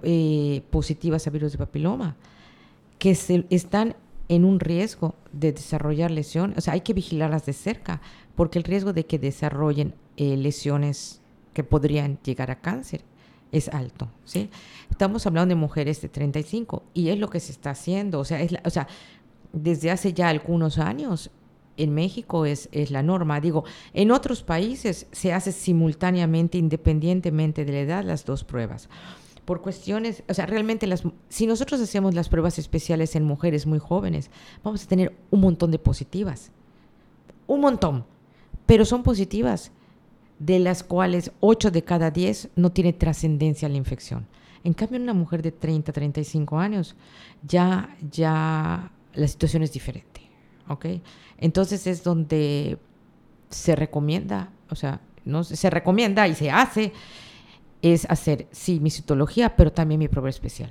[0.02, 2.16] eh, positivas a virus de papiloma,
[2.98, 3.94] que se, están
[4.28, 8.00] en un riesgo de desarrollar lesiones, o sea, hay que vigilarlas de cerca,
[8.36, 11.20] porque el riesgo de que desarrollen eh, lesiones
[11.54, 13.02] que podrían llegar a cáncer
[13.50, 14.50] es alto, ¿sí?
[14.90, 18.46] Estamos hablando de mujeres de 35 y es lo que se está haciendo, o sea,
[18.64, 18.86] o sea
[19.52, 21.30] desde hace ya algunos años
[21.78, 23.40] en México es, es la norma.
[23.40, 23.64] Digo,
[23.94, 28.88] en otros países se hace simultáneamente, independientemente de la edad, las dos pruebas
[29.48, 33.78] por cuestiones, o sea, realmente las, si nosotros hacemos las pruebas especiales en mujeres muy
[33.78, 34.30] jóvenes,
[34.62, 36.50] vamos a tener un montón de positivas,
[37.46, 38.04] un montón,
[38.66, 39.72] pero son positivas,
[40.38, 44.26] de las cuales 8 de cada 10 no tiene trascendencia la infección.
[44.64, 46.94] En cambio, en una mujer de 30, 35 años,
[47.42, 50.20] ya, ya la situación es diferente,
[50.68, 50.84] ¿ok?
[51.38, 52.76] Entonces es donde
[53.48, 56.92] se recomienda, o sea, no se recomienda y se hace
[57.82, 60.70] es hacer, sí, mi citología, pero también mi prueba especial.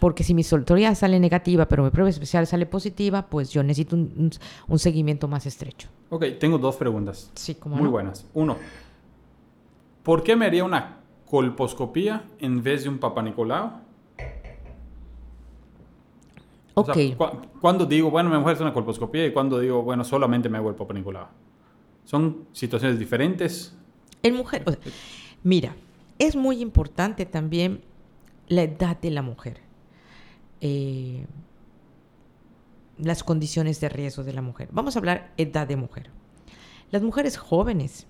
[0.00, 3.96] Porque si mi citología sale negativa, pero mi prueba especial sale positiva, pues yo necesito
[3.96, 5.88] un, seguimiento más estrecho.
[6.10, 7.30] Ok, tengo dos preguntas.
[7.34, 8.24] Sí, como Muy buenas.
[8.34, 8.56] Uno,
[10.02, 13.88] ¿por qué me haría una colposcopía en vez de un papanicolao?
[16.74, 16.96] Ok.
[17.60, 20.58] cuando digo, bueno, me voy a hacer una colposcopía y cuando digo, bueno, solamente me
[20.58, 21.28] hago el papanicolao.
[22.04, 23.76] ¿Son situaciones diferentes?
[24.22, 24.64] En mujer,
[25.42, 25.74] mira,
[26.18, 27.82] es muy importante también
[28.48, 29.60] la edad de la mujer,
[30.60, 31.26] eh,
[32.98, 34.68] las condiciones de riesgo de la mujer.
[34.72, 36.10] Vamos a hablar edad de mujer.
[36.90, 38.06] Las mujeres jóvenes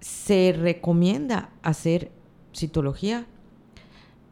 [0.00, 2.10] se recomienda hacer
[2.54, 3.26] citología.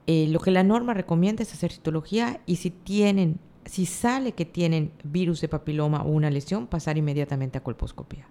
[0.07, 4.45] Eh, lo que la norma recomienda es hacer citología y si tienen, si sale que
[4.45, 8.27] tienen virus de papiloma o una lesión, pasar inmediatamente a colposcopía.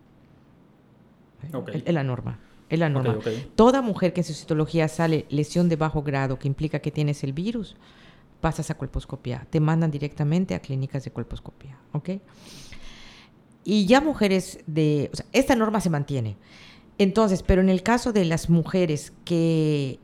[1.74, 2.40] Es la norma.
[2.70, 3.20] Es la norma.
[3.56, 7.24] Toda mujer que en su citología sale lesión de bajo grado, que implica que tienes
[7.24, 7.76] el virus,
[8.42, 9.48] pasas a colposcopía.
[9.50, 11.78] Te mandan directamente a clínicas de colposcopía.
[11.92, 12.10] ¿Ok?
[13.64, 15.10] Y ya mujeres de...
[15.14, 16.38] O sea, esta norma se mantiene.
[16.98, 20.00] Entonces, pero en el caso de las mujeres que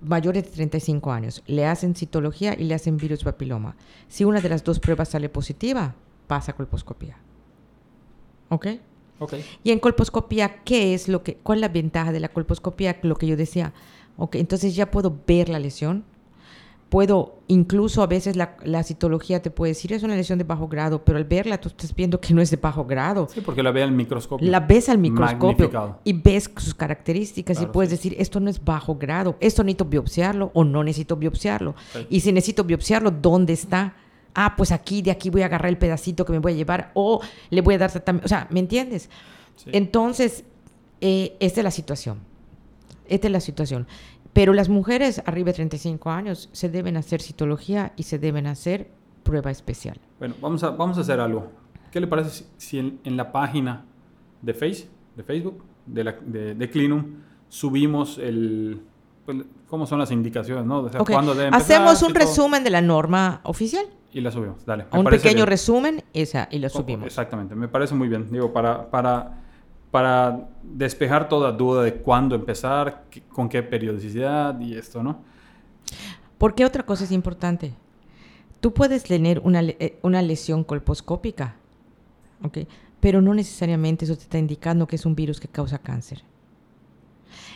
[0.00, 3.76] mayores de 35 años le hacen citología y le hacen virus papiloma,
[4.08, 5.94] si una de las dos pruebas sale positiva,
[6.26, 7.16] pasa a colposcopía.
[8.48, 8.66] ¿Ok?
[9.64, 12.98] Y en colposcopía, ¿qué es lo que, cuál es la ventaja de la colposcopía?
[13.02, 13.72] Lo que yo decía,
[14.16, 16.04] ok, entonces ya puedo ver la lesión,
[16.88, 20.68] puedo, incluso a veces la, la, citología te puede decir es una lesión de bajo
[20.68, 23.28] grado, pero al verla tú estás viendo que no es de bajo grado.
[23.30, 24.50] Sí, porque la ve al microscopio.
[24.50, 28.96] La ves al microscopio y ves sus características y puedes decir esto no es bajo
[28.96, 31.74] grado, esto necesito biopsiarlo o no necesito biopsiarlo.
[32.08, 33.94] Y si necesito biopsiarlo, ¿dónde está?
[34.34, 36.90] Ah, pues aquí, de aquí voy a agarrar el pedacito que me voy a llevar,
[36.94, 39.10] o le voy a dar tratamiento, o sea, ¿me entiendes?
[39.66, 40.44] Entonces,
[41.00, 42.20] eh, esta es la situación,
[43.08, 43.86] esta es la situación.
[44.32, 48.88] Pero las mujeres arriba de 35 años se deben hacer citología y se deben hacer
[49.24, 49.98] prueba especial.
[50.18, 51.50] Bueno, vamos a, vamos a hacer algo.
[51.90, 53.84] ¿Qué le parece si, en, la página
[54.42, 57.16] de, face, de Facebook, de, la, de, Clinum,
[57.48, 58.80] subimos el,
[59.24, 60.88] pues, cómo son las indicaciones, ¿no?
[61.52, 63.86] Hacemos un resumen de la norma oficial.
[64.12, 64.86] Y la subimos, dale.
[64.92, 67.06] un pequeño resumen esa, y la subimos.
[67.06, 68.30] Exactamente, me parece muy bien.
[68.30, 69.42] Digo, para, para,
[69.90, 75.20] para despejar toda duda de cuándo empezar, con qué periodicidad y esto, ¿no?
[76.38, 77.74] Porque otra cosa es importante.
[78.60, 81.56] Tú puedes tener una, eh, una lesión colposcópica,
[82.42, 82.58] ¿ok?
[83.00, 86.22] Pero no necesariamente eso te está indicando que es un virus que causa cáncer.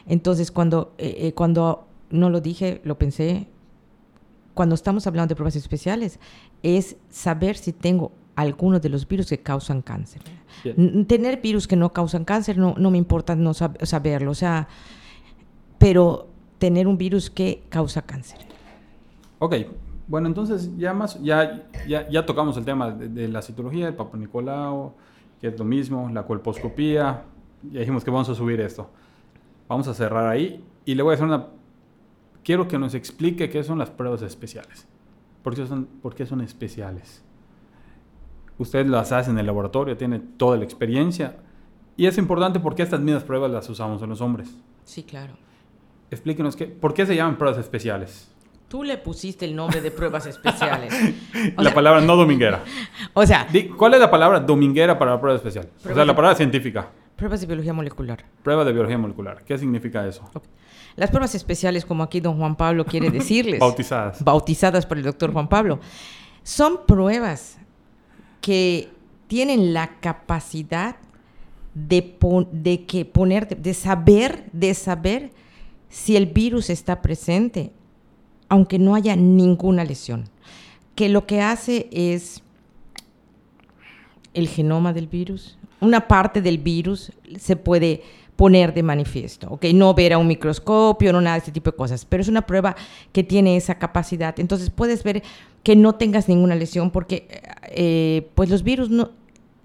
[0.07, 3.49] Entonces, cuando, eh, eh, cuando no lo dije, lo pensé,
[4.55, 6.19] cuando estamos hablando de pruebas especiales,
[6.63, 10.23] es saber si tengo algunos de los virus que causan cáncer.
[11.07, 14.69] Tener virus que no causan cáncer no, no me importa no saberlo, o sea,
[15.79, 18.39] pero tener un virus que causa cáncer.
[19.39, 19.55] Ok,
[20.07, 24.17] bueno, entonces ya más, ya, ya, ya tocamos el tema de, la citología, el Papa
[24.17, 24.95] Nicolau,
[25.41, 27.25] que es lo mismo, la colposcopía,
[27.71, 28.89] ya dijimos que vamos a subir esto.
[29.69, 31.47] Vamos a cerrar ahí y le voy a hacer una
[32.45, 34.87] quiero que nos explique qué son las pruebas especiales.
[35.43, 37.23] ¿Por qué son, por qué son especiales?
[38.59, 41.37] Usted las hace en el laboratorio, tiene toda la experiencia.
[41.97, 44.49] Y es importante porque estas mismas pruebas las usamos en los hombres.
[44.85, 45.35] Sí, claro.
[46.11, 48.29] Explíquenos qué, por qué se llaman pruebas especiales.
[48.69, 50.95] Tú le pusiste el nombre de pruebas especiales.
[51.59, 52.63] la palabra no dominguera.
[53.15, 55.69] O sea, ¿cuál es la palabra dominguera para la prueba especial?
[55.85, 56.89] O sea, la palabra científica.
[57.17, 58.25] Pruebas de biología molecular.
[58.43, 59.45] Prueba de biología molecular.
[59.45, 60.23] ¿Qué significa eso?
[60.33, 60.45] Ok.
[60.97, 64.23] Las pruebas especiales, como aquí don Juan Pablo quiere decirles, Bautizadas.
[64.23, 65.81] bautizadas por el doctor Juan Pablo,
[66.43, 67.59] son pruebas
[68.41, 68.89] que
[69.29, 70.97] tienen la capacidad
[71.75, 75.31] de, que poner, de saber, de saber
[75.89, 77.73] si el virus está presente,
[78.49, 80.29] aunque no haya ninguna lesión.
[80.95, 82.43] Que lo que hace es
[84.35, 88.03] el genoma del virus, una parte del virus se puede
[88.37, 89.67] poner de manifiesto, ¿ok?
[89.75, 92.43] No ver a un microscopio, no nada de este tipo de cosas, pero es una
[92.47, 92.75] prueba
[93.13, 94.39] que tiene esa capacidad.
[94.41, 95.23] Entonces puedes ver
[95.63, 97.29] que no tengas ninguna lesión porque
[97.69, 99.11] eh, pues los virus no,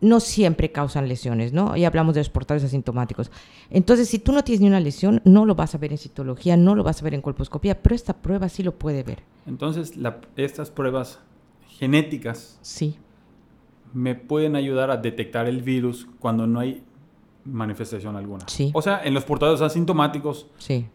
[0.02, 1.76] no siempre causan lesiones, ¿no?
[1.76, 3.32] Y hablamos de los portadores asintomáticos.
[3.72, 6.56] Entonces, si tú no tienes ni una lesión, no lo vas a ver en citología,
[6.56, 9.20] no lo vas a ver en colposcopía, pero esta prueba sí lo puede ver.
[9.48, 11.20] Entonces, la- estas pruebas
[11.80, 12.98] genéticas Sí,
[13.94, 16.84] me pueden ayudar a detectar el virus cuando no hay
[17.48, 18.46] manifestación alguna.
[18.48, 18.72] Sí.
[18.74, 20.88] O sea, en los portadores asintomáticos, sí.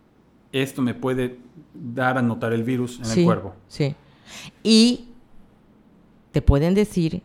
[0.53, 1.39] esto me puede
[1.75, 3.55] dar a notar el virus en sí, el cuerpo.
[3.69, 3.95] Sí.
[4.63, 5.09] Y
[6.31, 7.23] te pueden decir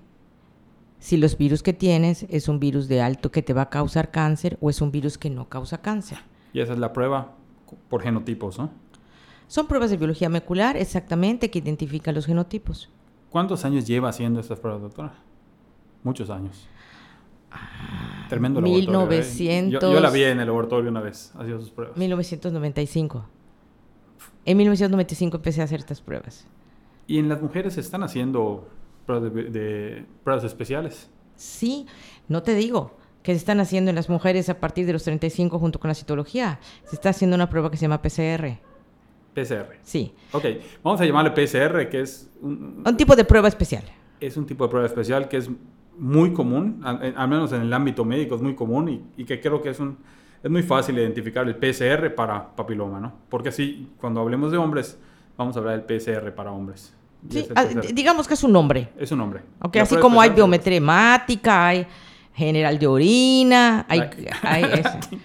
[0.99, 4.11] si los virus que tienes es un virus de alto que te va a causar
[4.11, 6.17] cáncer o es un virus que no causa cáncer.
[6.53, 7.35] Y esa es la prueba
[7.89, 8.71] por genotipos, ¿no?
[9.47, 12.89] Son pruebas de biología molecular exactamente que identifican los genotipos.
[13.29, 15.13] ¿Cuántos años lleva haciendo estas pruebas, doctora?
[16.03, 16.67] Muchos años.
[18.29, 18.89] Tremendo laboratorio.
[18.89, 19.21] ¿eh?
[19.21, 19.81] 1900.
[19.81, 21.97] Yo, yo la vi en el laboratorio una vez, haciendo sus pruebas.
[21.97, 23.25] 1995.
[24.45, 26.45] En 1995 empecé a hacer estas pruebas.
[27.05, 28.67] Y en las mujeres se están haciendo
[29.05, 31.09] pruebas, de, de- pruebas especiales.
[31.35, 31.85] Sí,
[32.27, 35.59] no te digo que se están haciendo en las mujeres a partir de los 35
[35.59, 36.59] junto con la citología.
[36.85, 38.57] Se está haciendo una prueba que se llama PCR.
[39.33, 39.75] PCR.
[39.83, 40.45] Sí, Ok,
[40.83, 43.83] vamos a llamarle PCR, que es un, un tipo de prueba especial.
[44.19, 45.49] es un tipo de prueba especial que es
[45.99, 49.25] muy común, al, en- al menos en el ámbito médico es muy común y, y
[49.25, 49.97] que creo que es, un,
[50.43, 53.13] es muy fácil identificar el PCR para papiloma, ¿no?
[53.29, 54.97] Porque así, cuando hablemos de hombres,
[55.37, 56.93] vamos a hablar del PCR para hombres.
[57.29, 58.89] Sí, ah, digamos que es un nombre.
[58.97, 59.41] Es un nombre.
[59.81, 61.87] Así como hay biometría hemática, hay
[62.33, 64.01] general de orina, hay,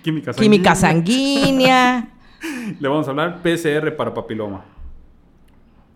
[0.02, 0.74] Química química sanguínea.
[0.74, 2.08] sanguínea.
[2.80, 4.64] Le vamos a hablar PCR para papiloma.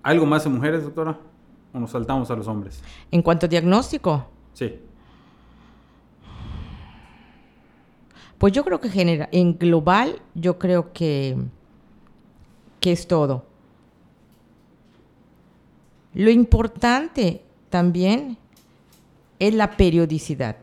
[0.02, 1.18] ¿Algo más en mujeres, doctora?
[1.72, 2.82] ¿O nos saltamos a los hombres?
[3.10, 4.26] En cuanto a diagnóstico,
[4.56, 4.72] Sí.
[8.38, 11.36] pues yo creo que genera, en global, yo creo que,
[12.80, 13.44] que es todo.
[16.14, 18.38] Lo importante también
[19.38, 20.56] es la periodicidad.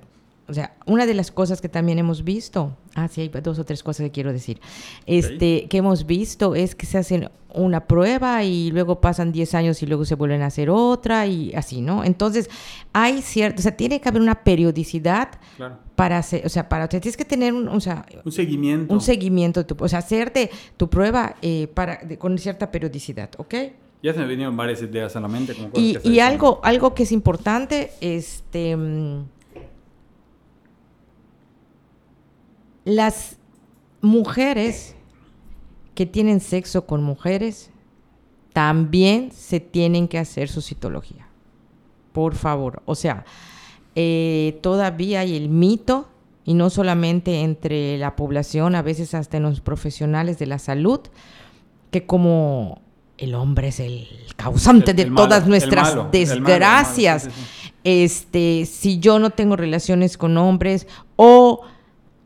[0.48, 3.64] O sea, una de las cosas que también hemos visto, ah, sí, hay dos o
[3.66, 4.60] tres cosas que quiero decir,
[5.06, 9.84] este, que hemos visto es que se hacen una prueba y luego pasan 10 años
[9.84, 12.04] y luego se vuelven a hacer otra y así, ¿no?
[12.04, 12.50] Entonces,
[12.94, 15.78] hay cierto, o sea, tiene que haber una periodicidad Claro.
[15.96, 18.92] para hacer, o sea, para, o sea, tienes que tener un, o sea, Un seguimiento.
[18.94, 23.54] un seguimiento, tu, o sea, hacerte tu prueba eh, para, de- con cierta periodicidad, ¿ok?
[24.02, 25.54] Ya se me vinieron varias ideas a la mente.
[25.54, 29.26] Como Y, y algo, algo que es importante, este, mm,
[32.96, 33.38] las
[34.02, 34.96] mujeres
[35.96, 37.70] que tienen sexo con mujeres
[38.52, 41.28] también se tienen que hacer su citología.
[42.12, 42.82] Por favor.
[42.86, 43.26] O sea,
[43.96, 46.08] eh, todavía hay el mito,
[46.46, 51.00] y no solamente entre la población, a veces hasta en los profesionales de la salud,
[51.90, 52.82] que como
[53.18, 57.36] el hombre es el causante El- de el todas nuestras malo, malo, desgracias, sí, sí,
[57.64, 57.72] sí.
[57.84, 61.62] este, si yo no tengo relaciones con hombres o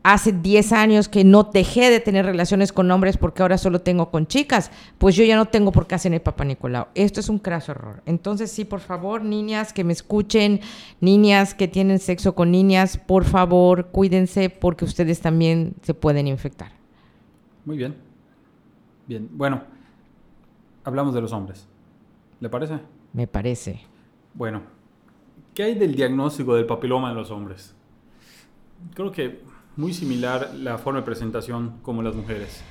[0.02, 4.10] hace 10 años que no dejé de tener relaciones con hombres porque ahora solo tengo
[4.10, 6.86] con chicas, pues yo ya no tengo por qué hacer el Papa Nicolau.
[6.94, 8.02] Esto es un craso error.
[8.06, 10.60] Entonces, sí, por favor, niñas que me escuchen,
[11.00, 16.72] niñas que tienen sexo con niñas, por favor, cuídense porque ustedes también se pueden infectar.
[17.64, 17.94] Muy bien.
[19.06, 19.28] Bien.
[19.32, 19.62] Bueno,
[20.84, 21.66] hablamos de los hombres.
[22.40, 22.78] ¿Le parece?
[23.12, 23.80] Me parece.
[24.34, 24.62] Bueno,
[25.54, 27.74] ¿qué hay del diagnóstico del papiloma en los hombres?
[28.94, 29.42] Creo que
[29.78, 32.64] muy similar la forma de presentación como las mujeres.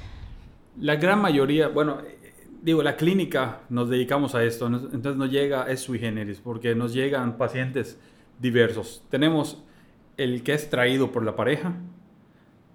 [0.78, 2.00] La gran mayoría, bueno,
[2.62, 6.94] digo, la clínica nos dedicamos a esto, entonces nos llega, es sui generis, porque nos
[6.94, 7.98] llegan pacientes
[8.40, 9.06] diversos.
[9.10, 9.64] Tenemos
[10.18, 11.76] el que es traído por la pareja,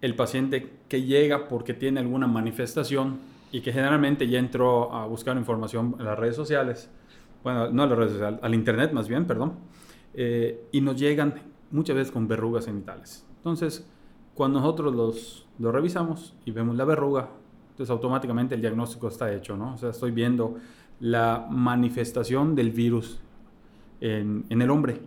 [0.01, 3.18] el paciente que llega porque tiene alguna manifestación
[3.53, 6.91] y que generalmente ya entró a buscar información en las redes sociales,
[7.45, 9.59] bueno, no a las redes sociales, al internet más bien, perdón,
[10.14, 11.35] eh, y nos llegan
[11.70, 13.26] muchas veces con verrugas genitales.
[13.37, 13.87] Entonces,
[14.35, 17.28] cuando nosotros los, los revisamos y vemos la verruga,
[17.70, 19.74] entonces automáticamente el diagnóstico está hecho, ¿no?
[19.74, 20.57] O sea, estoy viendo
[21.01, 23.18] la manifestación del virus
[24.01, 25.01] en, en el hombre,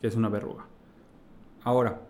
[0.00, 0.66] que es una verruga.
[1.64, 2.00] Ahora,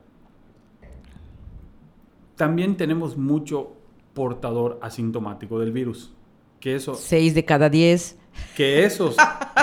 [2.36, 3.72] también tenemos mucho
[4.14, 6.12] portador asintomático del virus.
[6.60, 6.94] Que eso...
[6.94, 8.18] Seis de cada diez.
[8.56, 9.16] Que esos,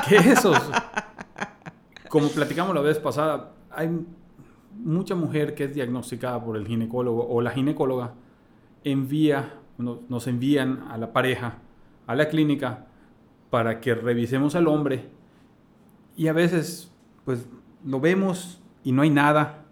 [0.07, 0.57] que esos,
[2.07, 3.89] como platicamos la vez pasada, hay
[4.79, 8.13] mucha mujer que es diagnosticada por el ginecólogo o la ginecóloga
[8.83, 11.59] envía, nos envían a la pareja
[12.07, 12.87] a la clínica
[13.51, 15.09] para que revisemos al hombre
[16.17, 16.91] y a veces
[17.23, 17.47] pues
[17.85, 19.65] lo vemos y no hay nada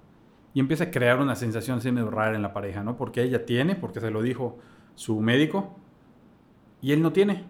[0.54, 2.96] y empieza a crear una sensación medio rara en la pareja, ¿no?
[2.96, 4.60] Porque ella tiene, porque se lo dijo
[4.94, 5.76] su médico
[6.82, 7.44] y él no tiene.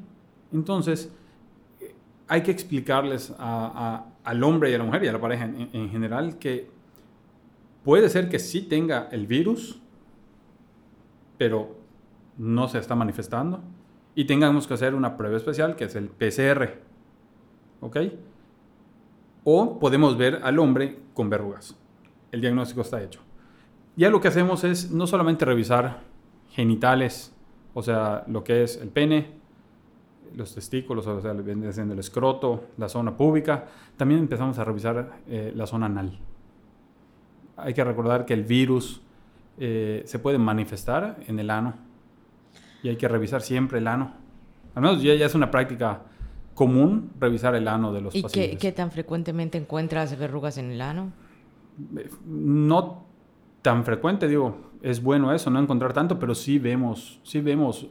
[0.54, 1.14] Entonces,
[2.28, 6.38] hay que explicarles al hombre y a la mujer y a la pareja en, general
[6.38, 6.70] que
[7.88, 9.80] puede ser que sí tenga el virus,
[11.38, 11.78] pero
[12.38, 13.62] no se está manifestando
[14.14, 16.82] y tengamos que hacer una prueba especial que es el PCR.
[17.80, 17.98] ¿Ok?
[19.46, 21.78] O podemos ver al hombre con verrugas.
[22.34, 23.22] El diagnóstico está hecho.
[23.96, 26.02] Ya lo que hacemos es no solamente revisar
[26.50, 27.34] genitales,
[27.74, 29.28] o sea, lo que es el pene,
[30.36, 33.64] los testículos, o sea, el escroto, la zona pública,
[33.96, 36.20] también empezamos a revisar eh, la zona anal.
[37.58, 39.02] Hay que recordar que el virus
[39.58, 41.74] eh, se puede manifestar en el ano
[42.84, 44.14] y hay que revisar siempre el ano.
[44.76, 46.04] Al menos ya, ya es una práctica
[46.54, 48.54] común revisar el ano de los pacientes.
[48.54, 51.12] ¿Y qué, tan frecuentemente encuentras verrugas en el ano?
[52.26, 53.06] No
[53.62, 57.88] tan frecuente, digo, es bueno eso, no encontrar tanto, pero sí vemos, sí vemos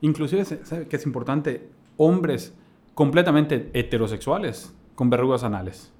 [0.00, 1.68] Inclusive, ¿sabe que es importante?
[1.96, 2.54] Hombres
[2.94, 5.92] completamente heterosexuales con verrugas anales.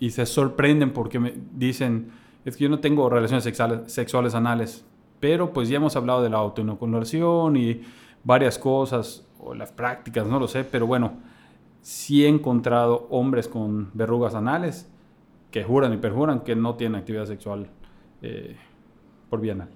[0.00, 2.10] Y se sorprenden porque me dicen,
[2.44, 4.84] es que yo no tengo relaciones sexuales, sexuales anales,
[5.20, 7.82] pero pues ya hemos hablado de la autoinoculación y
[8.24, 11.14] varias cosas, o las prácticas, no lo sé, pero bueno,
[11.82, 14.88] sí he encontrado hombres con verrugas anales
[15.50, 17.68] que juran y perjuran que no tienen actividad sexual
[18.22, 18.56] eh,
[19.30, 19.70] por vía anal.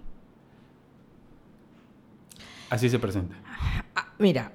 [2.70, 3.36] Así se presenta.
[3.94, 4.52] Ah, mira,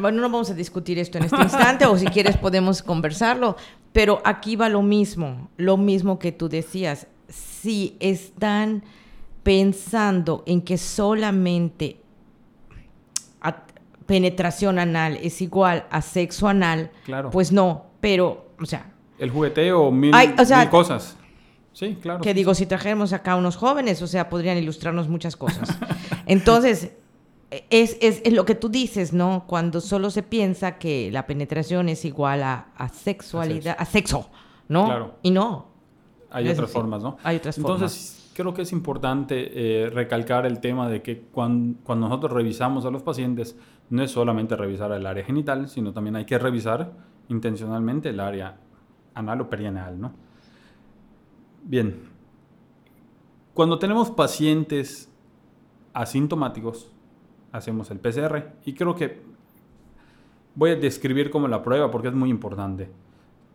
[0.00, 3.56] bueno, no vamos a discutir esto en este instante, o si quieres podemos conversarlo,
[3.92, 7.06] pero aquí va lo mismo, lo mismo que tú decías.
[7.28, 8.82] Si están
[9.42, 12.00] pensando en que solamente
[14.08, 17.28] penetración anal es igual a sexo anal, claro.
[17.28, 18.90] pues no, pero, o sea...
[19.18, 21.14] El jugueteo, mil, mil cosas.
[21.74, 22.22] Sí, claro.
[22.22, 25.68] Que digo, si trajéramos acá unos jóvenes, o sea, podrían ilustrarnos muchas cosas.
[26.26, 26.92] Entonces,
[27.50, 29.44] es, es, lo que tú dices, ¿no?
[29.46, 34.28] Cuando solo se piensa que la penetración es igual a, sexualidad, a sexo,
[34.68, 34.86] ¿no?
[34.86, 35.14] Claro.
[35.22, 35.68] Y no.
[36.30, 37.16] Hay otras formas, ¿no?
[37.22, 37.80] Hay otras formas.
[37.80, 42.84] Entonces, creo que es importante eh, recalcar el tema de que cuando, cuando, nosotros revisamos
[42.84, 43.56] a los pacientes,
[43.88, 46.92] no es solamente revisar el área genital, sino también hay que revisar
[47.28, 48.58] intencionalmente el área
[49.14, 50.12] anal o perianal, ¿no?
[51.64, 52.08] Bien.
[53.54, 55.10] Cuando tenemos pacientes
[55.94, 56.92] asintomáticos,
[57.52, 58.54] hacemos el PCR.
[58.64, 59.20] Y creo que
[60.54, 62.88] voy a describir como la prueba porque es muy importante.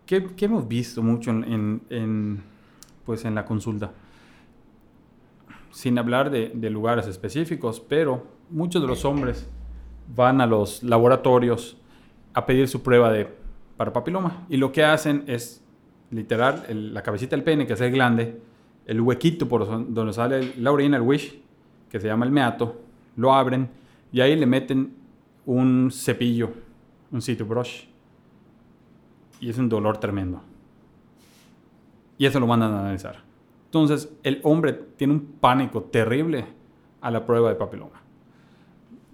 [0.06, 2.44] ¿Qué, hemos visto mucho en,
[3.06, 3.92] pues en la consulta?
[5.72, 9.50] Sin hablar de, lugares específicos, pero muchos de los hombres
[10.16, 11.78] van a los laboratorios
[12.34, 13.44] a pedir su prueba de
[13.78, 15.64] para papiloma y lo que hacen es
[16.12, 18.40] literal la cabecita del pene que es el glande
[18.86, 21.42] el huequito por donde sale la orina el wish
[21.90, 22.82] que se llama el meato
[23.16, 23.70] lo abren
[24.14, 24.94] y ahí le meten
[25.46, 26.52] un cepillo,
[27.12, 27.86] un city brush.
[29.42, 30.42] Y es un dolor tremendo.
[32.20, 33.24] Y eso lo mandan a analizar.
[33.66, 36.46] Entonces, el hombre tiene un pánico terrible
[37.02, 38.04] a la prueba de papiloma.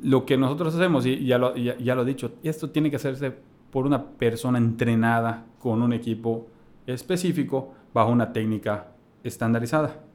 [0.04, 3.34] Lo que nosotros hacemos, y ya, lo he dicho, esto tiene que hacerse
[3.72, 6.48] por una persona entrenada con un equipo
[6.86, 8.92] específico bajo una técnica
[9.24, 10.09] estandarizada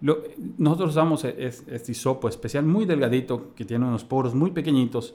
[0.00, 5.14] nosotros usamos e, este hisopo especial muy delgadito que tiene unos poros muy pequeñitos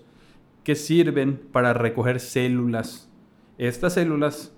[0.63, 3.09] que sirven para recoger células.
[3.57, 4.53] Estas células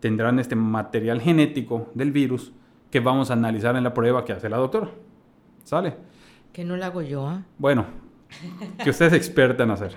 [0.00, 2.52] tendrán este material genético del virus
[2.90, 4.90] que vamos a analizar en la prueba que hace la doctora.
[5.64, 5.96] ¿Sale?
[6.52, 7.42] Que no la hago yo, ¿ah?
[7.58, 7.86] Bueno,
[8.82, 9.96] que usted es experta en hacer.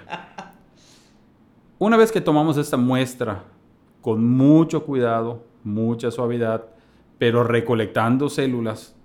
[1.80, 3.44] Una vez que tomamos esta muestra
[4.02, 6.66] con mucho cuidado, mucha suavidad,
[7.18, 8.96] pero recolectando células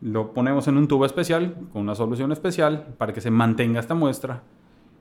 [0.00, 3.94] lo ponemos en un tubo especial con una solución especial para que se mantenga esta
[3.94, 4.42] muestra.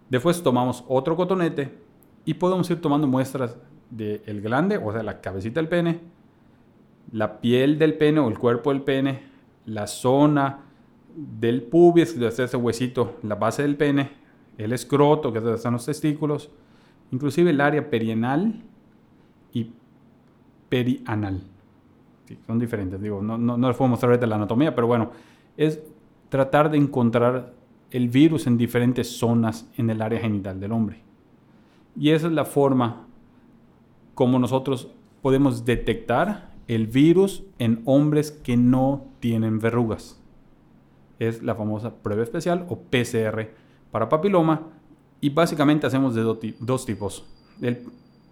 [0.09, 1.71] Después tomamos otro cotonete
[2.25, 3.57] y podemos ir tomando muestras
[3.89, 5.99] del glande, o sea, la cabecita del pene,
[7.11, 9.23] la piel del pene o el cuerpo del pene,
[9.65, 10.65] la zona
[11.15, 14.11] del pubis, desde ese huesito, la base del pene,
[14.57, 16.51] el escroto, que es están los testículos,
[17.11, 18.63] inclusive el área perianal
[19.53, 19.71] y
[20.67, 21.41] perianal
[22.47, 25.11] son diferentes, digo, no, no, no les puedo mostrar ahorita la anatomía, pero bueno,
[25.57, 25.81] es
[26.29, 27.53] tratar de encontrar
[27.91, 31.01] el virus en diferentes zonas en el área genital del hombre.
[31.95, 33.07] Y esa es la forma
[34.13, 34.89] como nosotros
[35.21, 40.21] podemos detectar el virus en hombres que no tienen verrugas.
[41.17, 43.49] Es la famosa prueba especial o PCR
[43.91, 44.67] para papiloma
[45.19, 46.21] y básicamente hacemos de
[46.59, 47.25] dos tipos.
[47.59, 47.85] El,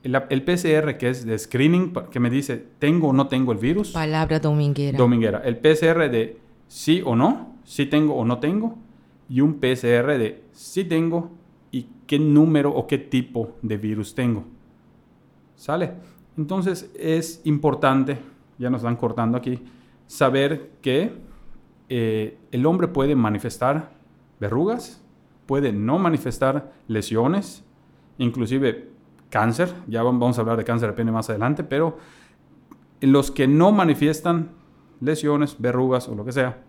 [0.04, 3.92] el, PCR que es de screening, que me dice tengo o no tengo el virus.
[3.92, 4.98] Palabra dominguera.
[4.98, 5.42] Dominguera.
[5.44, 6.38] El PCR de
[6.68, 8.78] sí o no, si tengo o no tengo.
[9.30, 11.32] Y un PCR de si tengo
[11.72, 14.46] y qué número o qué tipo de virus tengo.
[15.56, 15.94] ¿Sale?
[16.38, 18.20] Entonces es importante,
[18.58, 19.60] ya nos están cortando aquí,
[20.06, 21.12] saber que
[21.90, 23.92] eh, el hombre puede manifestar
[24.40, 25.02] verrugas,
[25.46, 27.66] puede no manifestar lesiones,
[28.18, 28.90] inclusive
[29.30, 31.98] cáncer, ya vamos a hablar de cáncer de pene más adelante, pero
[33.02, 34.50] los que no manifiestan
[35.00, 36.64] lesiones, verrugas o lo que sea,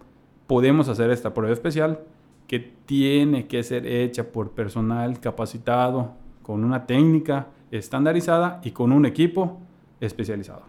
[0.46, 2.00] podemos hacer esta prueba especial
[2.46, 9.04] que tiene que ser hecha por personal capacitado, con una técnica estandarizada y con un
[9.04, 9.60] equipo
[10.00, 10.62] especializado.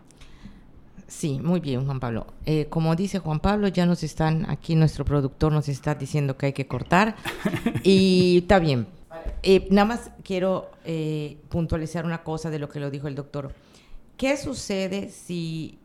[1.08, 2.28] Sí, muy bien, Juan Pablo.
[2.46, 6.48] Eh, como dice Juan Pablo, ya nos están, aquí nuestro productor nos está diciendo que
[6.48, 7.16] hay que cortar.
[7.84, 8.88] y está bien.
[9.42, 13.54] Eh, nada más quiero eh, puntualizar una cosa de lo que lo dijo el doctor.
[14.18, 15.80] ¿Qué sucede si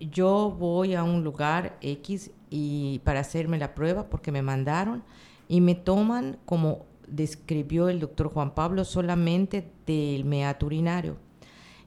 [0.00, 5.04] yo voy a un lugar X y para hacerme la prueba porque me mandaron
[5.48, 11.16] y me toman como describió el doctor Juan Pablo solamente del meato urinario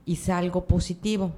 [0.06, 1.32] y salgo positivo?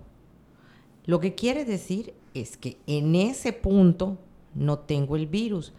[1.05, 4.17] Lo que quiere decir es que en ese punto
[4.53, 5.73] no tengo el virus,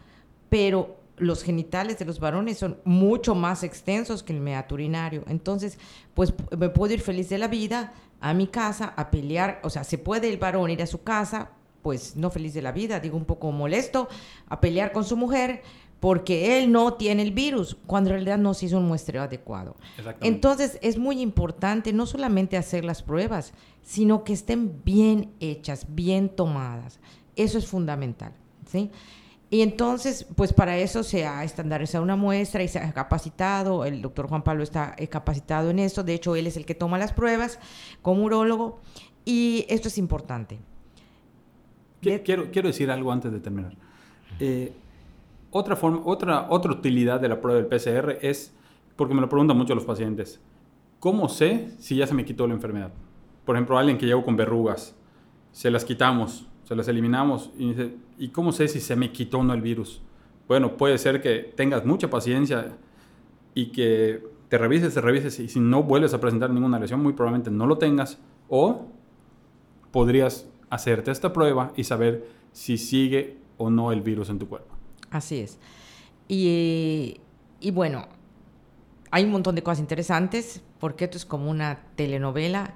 [0.49, 5.25] pero los genitales de los varones son mucho más extensos que el meato urinario.
[5.29, 5.79] Entonces,
[6.15, 9.85] pues me puedo ir feliz de la vida a mi casa a pelear, o sea,
[9.85, 11.51] se puede el varón ir a su casa,
[11.83, 14.09] pues no feliz de la vida, digo un poco molesto,
[14.49, 15.63] a pelear con su mujer,
[16.01, 19.77] porque él no tiene el virus, cuando en realidad no se hizo un muestreo adecuado.
[20.21, 23.53] Entonces es muy importante no solamente hacer las pruebas,
[23.83, 27.01] sino que estén bien hechas, bien tomadas.
[27.37, 28.33] Eso es fundamental.
[28.71, 28.91] ¿sí?
[29.51, 34.03] Y entonces, pues para eso se ha estandarizado una muestra y se ha capacitado, el
[34.03, 36.99] doctor Juan Pablo está eh, capacitado en esto, de hecho él es el que toma
[36.99, 37.59] las pruebas
[38.03, 38.81] como urólogo,
[39.25, 40.59] y esto es importante.
[42.03, 43.75] Quiero, quiero decir algo antes de terminar.
[44.39, 44.73] Eh,
[45.51, 48.55] otra, forma, otra, otra utilidad de la prueba del PCR es,
[48.97, 50.41] porque me lo preguntan mucho los pacientes,
[51.01, 52.93] ¿cómo sé si ya se me quitó la enfermedad?
[53.47, 54.95] Por ejemplo, alguien que llegó con verrugas,
[55.53, 59.39] se las quitamos, se las eliminamos y dice, ¿y cómo sé si se me quitó
[59.39, 60.03] o no el virus?
[60.47, 62.77] Bueno, puede ser que tengas mucha paciencia
[63.55, 67.15] y que te revises, te revises y si no vuelves a presentar ninguna lesión, muy
[67.15, 68.19] probablemente no lo tengas
[68.51, 68.85] o
[69.93, 74.75] podrías hacerte esta prueba y saber si sigue o no el virus en tu cuerpo.
[75.11, 75.59] Así es.
[76.29, 77.19] Y,
[77.73, 78.09] bueno,
[79.11, 82.75] hay un montón de cosas interesantes, porque esto es como una telenovela.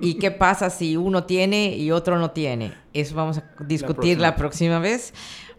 [0.00, 2.72] ¿Y qué pasa si uno tiene y otro no tiene?
[2.92, 5.12] Eso vamos a discutir la próxima, vez,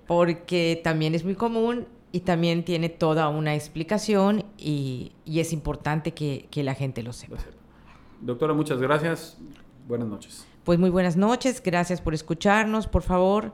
[0.07, 6.47] porque también es muy común y también tiene toda una explicación y, es importante que,
[6.51, 7.37] que, la gente lo sepa.
[8.21, 9.37] Doctora, muchas gracias.
[9.87, 10.45] Buenas noches.
[10.63, 12.87] Pues muy buenas noches, gracias por escucharnos.
[12.87, 13.51] Por favor,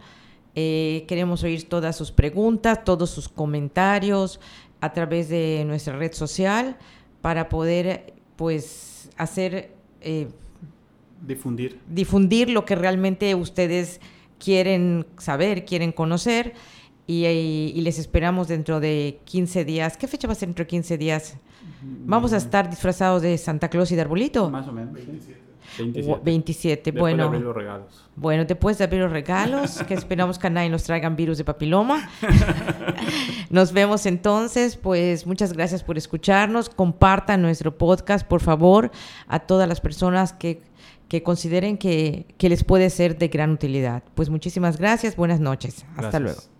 [0.55, 4.39] eh, queremos oír todas sus preguntas, todos sus comentarios
[4.81, 6.77] a través de nuestra red social
[7.21, 9.71] para poder, pues, hacer...
[10.01, 10.27] Eh,
[11.25, 11.79] difundir.
[11.87, 13.99] Difundir lo que realmente ustedes
[14.37, 16.53] quieren saber, quieren conocer.
[17.07, 19.97] Y, les esperamos dentro de 15 días.
[19.97, 21.37] ¿Qué fecha va a ser dentro de 15 días?
[21.81, 24.49] Vamos a estar disfrazados de Santa Claus y de arbolito.
[24.49, 24.93] Más o menos.
[24.93, 25.38] 27.
[26.23, 26.91] 27.
[26.91, 27.29] bueno.
[27.29, 28.05] De los regalos.
[28.15, 32.09] Bueno, después de abrir los regalos, que esperamos que nadie nos traigan virus de papiloma.
[33.49, 34.77] nos vemos entonces.
[34.77, 36.69] Pues muchas gracias por escucharnos.
[36.69, 38.91] Compartan nuestro podcast, por favor,
[39.27, 40.61] a todas las personas que,
[41.07, 44.03] que consideren que, que les puede ser de gran utilidad.
[44.15, 45.15] Pues muchísimas gracias.
[45.15, 45.85] Buenas noches.
[45.95, 46.58] Hasta luego.